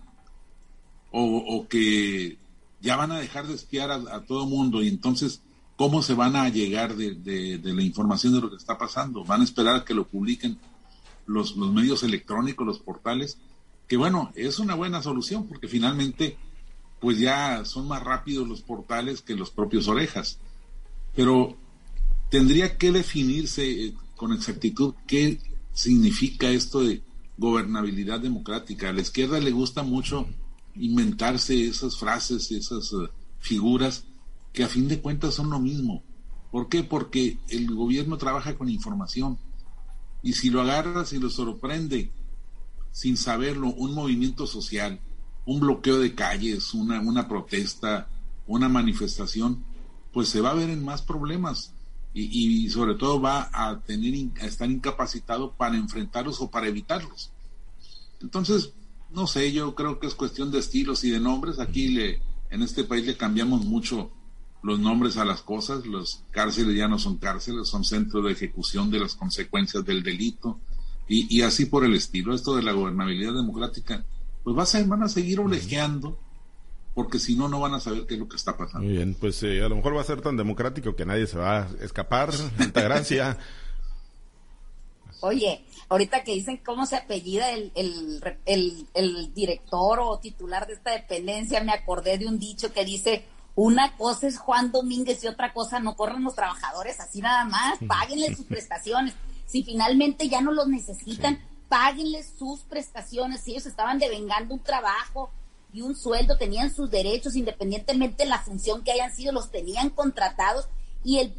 ¿O, 1.18 1.66
que 1.68 2.36
ya 2.82 2.96
van 2.96 3.10
a 3.12 3.18
dejar 3.18 3.46
de 3.46 3.54
espiar 3.54 3.90
a, 3.90 4.24
todo 4.24 4.44
mundo 4.44 4.82
y 4.82 4.88
entonces 4.88 5.40
cómo 5.76 6.02
se 6.02 6.12
van 6.12 6.36
a 6.36 6.50
llegar 6.50 6.94
de, 6.94 7.60
la 7.62 7.82
información 7.82 8.34
de 8.34 8.40
lo 8.40 8.50
que 8.50 8.56
está 8.56 8.76
pasando? 8.76 9.24
¿Van 9.24 9.40
a 9.40 9.44
esperar 9.44 9.76
a 9.76 9.84
que 9.84 9.94
lo 9.94 10.06
publiquen 10.06 10.58
los, 11.26 11.56
los 11.56 11.72
medios 11.72 12.02
electrónicos, 12.02 12.66
los 12.66 12.80
portales? 12.80 13.38
Que 13.88 13.96
bueno, 13.96 14.30
es 14.34 14.58
una 14.58 14.74
buena 14.74 15.00
solución 15.00 15.46
porque 15.46 15.68
finalmente 15.68 16.36
pues 17.00 17.18
ya 17.18 17.64
son 17.64 17.88
más 17.88 18.02
rápidos 18.02 18.48
los 18.48 18.62
portales 18.62 19.22
que 19.22 19.34
los 19.34 19.50
propios 19.50 19.88
orejas. 19.88 20.38
Pero 21.14 21.56
tendría 22.30 22.76
que 22.76 22.92
definirse 22.92 23.86
eh, 23.86 23.94
con 24.16 24.32
exactitud 24.32 24.94
qué 25.06 25.40
significa 25.72 26.48
esto 26.48 26.80
de 26.80 27.02
gobernabilidad 27.36 28.20
democrática. 28.20 28.88
A 28.88 28.92
la 28.92 29.02
izquierda 29.02 29.38
le 29.40 29.50
gusta 29.50 29.82
mucho 29.82 30.26
inventarse 30.74 31.66
esas 31.66 31.96
frases, 31.96 32.50
esas 32.50 32.92
eh, 32.92 33.08
figuras 33.38 34.04
que 34.52 34.64
a 34.64 34.68
fin 34.68 34.88
de 34.88 35.00
cuentas 35.00 35.34
son 35.34 35.50
lo 35.50 35.60
mismo. 35.60 36.02
¿Por 36.50 36.68
qué? 36.68 36.82
Porque 36.82 37.38
el 37.48 37.74
gobierno 37.74 38.16
trabaja 38.16 38.56
con 38.56 38.70
información. 38.70 39.38
Y 40.22 40.32
si 40.32 40.48
lo 40.48 40.62
agarra, 40.62 41.04
si 41.04 41.18
lo 41.18 41.28
sorprende, 41.28 42.10
sin 42.92 43.18
saberlo, 43.18 43.68
un 43.74 43.94
movimiento 43.94 44.46
social, 44.46 44.98
un 45.46 45.60
bloqueo 45.60 45.98
de 46.00 46.14
calles, 46.14 46.74
una, 46.74 47.00
una 47.00 47.28
protesta, 47.28 48.08
una 48.46 48.68
manifestación, 48.68 49.64
pues 50.12 50.28
se 50.28 50.40
va 50.40 50.50
a 50.50 50.54
ver 50.54 50.70
en 50.70 50.84
más 50.84 51.02
problemas 51.02 51.72
y, 52.12 52.64
y 52.64 52.70
sobre 52.70 52.94
todo 52.94 53.20
va 53.20 53.48
a 53.52 53.80
tener 53.80 54.14
estar 54.42 54.70
incapacitado 54.70 55.52
para 55.52 55.76
enfrentarlos 55.76 56.40
o 56.40 56.50
para 56.50 56.68
evitarlos. 56.68 57.30
Entonces, 58.20 58.72
no 59.12 59.26
sé, 59.26 59.52
yo 59.52 59.74
creo 59.74 60.00
que 60.00 60.06
es 60.06 60.14
cuestión 60.14 60.50
de 60.50 60.58
estilos 60.58 61.04
y 61.04 61.10
de 61.10 61.20
nombres. 61.20 61.58
Aquí 61.58 61.88
le, 61.88 62.20
en 62.50 62.62
este 62.62 62.84
país 62.84 63.06
le 63.06 63.16
cambiamos 63.16 63.64
mucho 63.64 64.10
los 64.62 64.80
nombres 64.80 65.16
a 65.16 65.24
las 65.24 65.42
cosas. 65.42 65.86
Los 65.86 66.24
cárceles 66.30 66.76
ya 66.76 66.88
no 66.88 66.98
son 66.98 67.18
cárceles, 67.18 67.68
son 67.68 67.84
centros 67.84 68.24
de 68.24 68.32
ejecución 68.32 68.90
de 68.90 69.00
las 69.00 69.14
consecuencias 69.14 69.84
del 69.84 70.02
delito 70.02 70.58
y, 71.08 71.34
y 71.34 71.42
así 71.42 71.66
por 71.66 71.84
el 71.84 71.94
estilo. 71.94 72.34
Esto 72.34 72.56
de 72.56 72.62
la 72.62 72.72
gobernabilidad 72.72 73.34
democrática 73.34 74.04
pues 74.46 74.54
vas 74.54 74.72
a, 74.76 74.84
van 74.84 75.02
a 75.02 75.08
seguir 75.08 75.40
olejeando 75.40 76.16
porque 76.94 77.18
si 77.18 77.34
no, 77.34 77.48
no 77.48 77.58
van 77.58 77.74
a 77.74 77.80
saber 77.80 78.06
qué 78.06 78.14
es 78.14 78.20
lo 78.20 78.28
que 78.28 78.36
está 78.36 78.56
pasando. 78.56 78.86
Muy 78.86 78.96
bien, 78.96 79.16
pues 79.18 79.42
eh, 79.42 79.60
a 79.60 79.68
lo 79.68 79.74
mejor 79.74 79.96
va 79.96 80.02
a 80.02 80.04
ser 80.04 80.20
tan 80.20 80.36
democrático 80.36 80.94
que 80.94 81.04
nadie 81.04 81.26
se 81.26 81.36
va 81.36 81.62
a 81.62 81.68
escapar. 81.80 82.30
gracia. 82.72 83.38
Oye, 85.18 85.64
ahorita 85.88 86.22
que 86.22 86.34
dicen 86.34 86.60
cómo 86.64 86.86
se 86.86 86.94
apellida 86.94 87.50
el, 87.50 87.72
el, 87.74 88.86
el, 88.94 89.34
director 89.34 89.98
o 89.98 90.20
titular 90.20 90.68
de 90.68 90.74
esta 90.74 90.92
dependencia, 90.92 91.64
me 91.64 91.72
acordé 91.72 92.16
de 92.16 92.28
un 92.28 92.38
dicho 92.38 92.72
que 92.72 92.84
dice, 92.84 93.24
una 93.56 93.96
cosa 93.96 94.28
es 94.28 94.38
Juan 94.38 94.70
Domínguez 94.70 95.24
y 95.24 95.26
otra 95.26 95.52
cosa 95.52 95.80
no 95.80 95.96
corren 95.96 96.22
los 96.22 96.36
trabajadores 96.36 97.00
así 97.00 97.20
nada 97.20 97.46
más, 97.46 97.80
páguenle 97.88 98.32
sus 98.36 98.46
prestaciones. 98.48 99.12
Si 99.44 99.64
finalmente 99.64 100.28
ya 100.28 100.40
no 100.40 100.52
los 100.52 100.68
necesitan, 100.68 101.40
páguenles 101.68 102.32
sus 102.38 102.60
prestaciones, 102.60 103.40
si 103.40 103.52
ellos 103.52 103.66
estaban 103.66 103.98
devengando 103.98 104.54
un 104.54 104.60
trabajo 104.60 105.30
y 105.72 105.82
un 105.82 105.94
sueldo, 105.94 106.38
tenían 106.38 106.74
sus 106.74 106.90
derechos, 106.90 107.36
independientemente 107.36 108.24
de 108.24 108.30
la 108.30 108.40
función 108.40 108.82
que 108.82 108.92
hayan 108.92 109.14
sido, 109.14 109.32
los 109.32 109.50
tenían 109.50 109.90
contratados 109.90 110.68
y 111.06 111.18
el, 111.18 111.34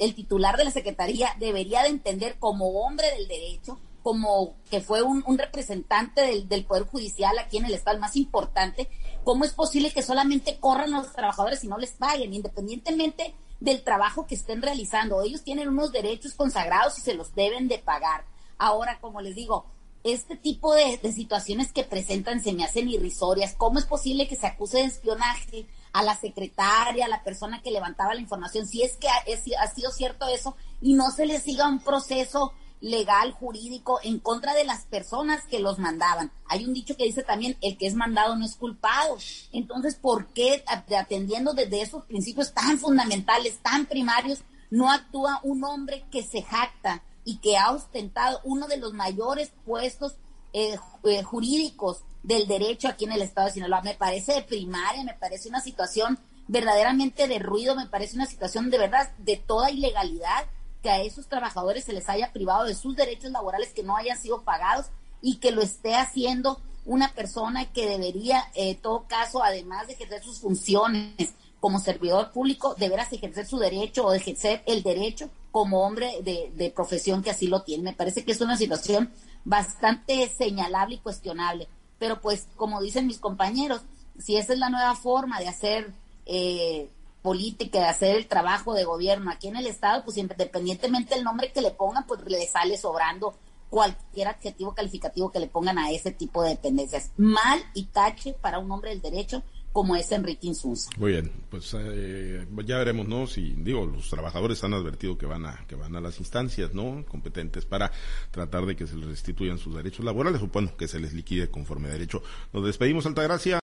el, 0.00 0.14
titular 0.16 0.56
de 0.56 0.64
la 0.64 0.72
Secretaría 0.72 1.28
debería 1.38 1.82
de 1.82 1.90
entender 1.90 2.38
como 2.40 2.82
hombre 2.82 3.08
del 3.12 3.28
derecho, 3.28 3.78
como 4.02 4.56
que 4.68 4.80
fue 4.80 5.02
un, 5.02 5.22
representante 5.38 6.22
del, 6.22 6.48
del, 6.48 6.64
Poder 6.64 6.86
Judicial 6.86 7.38
aquí 7.38 7.58
en 7.58 7.66
el 7.66 7.74
Estado, 7.74 7.94
el 7.94 8.00
más 8.00 8.16
importante, 8.16 8.88
¿cómo 9.22 9.44
es 9.44 9.52
posible 9.52 9.92
que 9.92 10.02
solamente 10.02 10.58
corran 10.58 10.90
los 10.90 11.12
trabajadores 11.12 11.62
y 11.62 11.68
no 11.68 11.78
les 11.78 11.92
paguen, 11.92 12.34
independientemente 12.34 13.32
del 13.60 13.84
trabajo 13.84 14.26
que 14.26 14.34
estén 14.34 14.60
realizando? 14.60 15.22
Ellos 15.22 15.44
tienen 15.44 15.68
unos 15.68 15.92
derechos 15.92 16.34
consagrados 16.34 16.98
y 16.98 17.02
se 17.02 17.14
los 17.14 17.32
deben 17.36 17.68
de 17.68 17.78
pagar. 17.78 18.24
Ahora, 18.62 19.00
como 19.00 19.20
les 19.20 19.34
digo, 19.34 19.66
este 20.04 20.36
tipo 20.36 20.72
de, 20.72 21.00
situaciones 21.12 21.72
que 21.72 21.82
presentan 21.82 22.40
se 22.40 22.52
me 22.52 22.62
hacen 22.62 22.88
irrisorias. 22.88 23.56
¿Cómo 23.56 23.80
es 23.80 23.86
posible 23.86 24.28
que 24.28 24.36
se 24.36 24.46
acuse 24.46 24.78
de 24.78 24.84
espionaje 24.84 25.66
a 25.92 26.04
la 26.04 26.14
secretaria, 26.14 27.06
a 27.06 27.08
la 27.08 27.24
persona 27.24 27.60
que 27.60 27.72
levantaba 27.72 28.14
la 28.14 28.20
información? 28.20 28.68
Si 28.68 28.84
es 28.84 28.96
que 28.98 29.08
ha, 29.08 29.24
ha 29.60 29.66
sido 29.66 29.90
cierto 29.90 30.28
eso 30.28 30.56
y 30.80 30.94
no 30.94 31.10
se 31.10 31.26
le 31.26 31.40
siga 31.40 31.66
un 31.66 31.80
proceso 31.80 32.52
legal, 32.80 33.32
jurídico, 33.32 33.98
en 34.04 34.20
contra 34.20 34.54
de 34.54 34.62
las 34.62 34.84
personas 34.84 35.44
que 35.46 35.58
los 35.58 35.80
mandaban. 35.80 36.30
Hay 36.46 36.64
un 36.64 36.72
dicho 36.72 36.96
que 36.96 37.02
dice 37.02 37.24
también, 37.24 37.56
el 37.62 37.76
que 37.76 37.88
es 37.88 37.94
mandado 37.96 38.36
no 38.36 38.44
es 38.44 38.54
culpado. 38.54 39.18
Entonces, 39.50 39.96
¿por 39.96 40.28
qué 40.28 40.62
atendiendo 40.68 41.52
desde 41.52 41.82
esos 41.82 42.04
principios 42.04 42.54
tan 42.54 42.78
fundamentales, 42.78 43.58
tan 43.58 43.86
primarios, 43.86 44.44
no 44.70 44.88
actúa 44.88 45.40
un 45.42 45.64
hombre 45.64 46.04
que 46.12 46.22
se 46.22 46.42
jacta 46.42 47.02
y 47.24 47.36
que 47.38 47.56
ha 47.56 47.70
ostentado 47.70 48.40
uno 48.44 48.66
de 48.68 48.78
los 48.78 48.92
mayores 48.92 49.52
puestos 49.64 50.16
eh, 50.52 50.76
eh, 51.04 51.22
jurídicos 51.22 52.02
del 52.22 52.46
derecho 52.46 52.88
aquí 52.88 53.04
en 53.04 53.12
el 53.12 53.22
estado 53.22 53.48
de 53.48 53.54
Sinaloa. 53.54 53.82
Me 53.82 53.94
parece 53.94 54.34
de 54.34 54.42
primaria, 54.42 55.04
me 55.04 55.14
parece 55.14 55.48
una 55.48 55.60
situación 55.60 56.18
verdaderamente 56.48 57.28
de 57.28 57.38
ruido, 57.38 57.74
me 57.74 57.86
parece 57.86 58.16
una 58.16 58.26
situación 58.26 58.70
de 58.70 58.78
verdad 58.78 59.10
de 59.18 59.36
toda 59.36 59.70
ilegalidad 59.70 60.46
que 60.82 60.90
a 60.90 61.00
esos 61.00 61.28
trabajadores 61.28 61.84
se 61.84 61.92
les 61.92 62.08
haya 62.08 62.32
privado 62.32 62.64
de 62.64 62.74
sus 62.74 62.96
derechos 62.96 63.30
laborales 63.30 63.72
que 63.72 63.84
no 63.84 63.96
hayan 63.96 64.18
sido 64.18 64.42
pagados 64.42 64.86
y 65.20 65.36
que 65.36 65.52
lo 65.52 65.62
esté 65.62 65.94
haciendo 65.94 66.60
una 66.84 67.12
persona 67.14 67.72
que 67.72 67.86
debería, 67.88 68.50
en 68.54 68.70
eh, 68.70 68.78
todo 68.82 69.06
caso, 69.06 69.42
además 69.42 69.86
de 69.86 69.92
ejercer 69.92 70.22
sus 70.22 70.40
funciones 70.40 71.34
como 71.62 71.78
servidor 71.78 72.32
público, 72.32 72.74
deberás 72.76 73.12
ejercer 73.12 73.46
su 73.46 73.56
derecho 73.56 74.04
o 74.04 74.12
ejercer 74.12 74.64
el 74.66 74.82
derecho 74.82 75.30
como 75.52 75.86
hombre 75.86 76.20
de, 76.20 76.72
profesión 76.74 77.22
que 77.22 77.30
así 77.30 77.46
lo 77.46 77.62
tiene. 77.62 77.84
Me 77.84 77.92
parece 77.92 78.24
que 78.24 78.32
es 78.32 78.40
una 78.40 78.56
situación 78.56 79.12
bastante 79.44 80.28
señalable 80.28 80.96
y 80.96 80.98
cuestionable. 80.98 81.68
Pero 82.00 82.20
pues, 82.20 82.48
como 82.56 82.82
dicen 82.82 83.06
mis 83.06 83.20
compañeros, 83.20 83.82
si 84.18 84.36
esa 84.36 84.54
es 84.54 84.58
la 84.58 84.70
nueva 84.70 84.96
forma 84.96 85.38
de 85.38 85.46
hacer, 85.46 85.92
eh, 86.26 86.90
política, 87.22 87.78
de 87.78 87.86
hacer 87.86 88.16
el 88.16 88.26
trabajo 88.26 88.74
de 88.74 88.82
gobierno 88.82 89.30
aquí 89.30 89.46
en 89.46 89.54
el 89.54 89.68
Estado, 89.68 90.02
pues 90.02 90.16
independientemente 90.16 91.14
del 91.14 91.22
nombre 91.22 91.52
que 91.52 91.62
le 91.62 91.70
pongan, 91.70 92.08
pues 92.08 92.22
le 92.26 92.44
sale 92.48 92.76
sobrando 92.76 93.36
cualquier 93.70 94.26
adjetivo 94.26 94.74
calificativo 94.74 95.30
que 95.30 95.38
le 95.38 95.46
pongan 95.46 95.78
a 95.78 95.92
ese 95.92 96.10
tipo 96.10 96.42
de 96.42 96.50
dependencias. 96.50 97.12
Mal 97.16 97.62
y 97.72 97.84
tache 97.84 98.32
para 98.32 98.58
un 98.58 98.72
hombre 98.72 98.90
del 98.90 99.00
derecho 99.00 99.44
como 99.72 99.96
es 99.96 100.12
Enrique 100.12 100.46
Insunza. 100.46 100.90
Muy 100.98 101.12
bien, 101.12 101.32
pues 101.50 101.74
eh, 101.78 102.46
ya 102.64 102.78
veremos, 102.78 103.08
¿no? 103.08 103.26
Si, 103.26 103.54
digo, 103.58 103.86
los 103.86 104.08
trabajadores 104.08 104.62
han 104.64 104.74
advertido 104.74 105.18
que 105.18 105.26
van 105.26 105.46
a 105.46 105.64
que 105.66 105.74
van 105.74 105.96
a 105.96 106.00
las 106.00 106.18
instancias, 106.18 106.74
¿no? 106.74 107.04
Competentes 107.08 107.64
para 107.64 107.90
tratar 108.30 108.66
de 108.66 108.76
que 108.76 108.86
se 108.86 108.96
les 108.96 109.06
restituyan 109.06 109.58
sus 109.58 109.74
derechos 109.74 110.04
laborales 110.04 110.42
o, 110.42 110.48
bueno, 110.48 110.76
que 110.76 110.88
se 110.88 111.00
les 111.00 111.12
liquide 111.12 111.48
conforme 111.48 111.88
derecho. 111.88 112.22
Nos 112.52 112.64
despedimos, 112.64 113.06
Altagracia. 113.06 113.60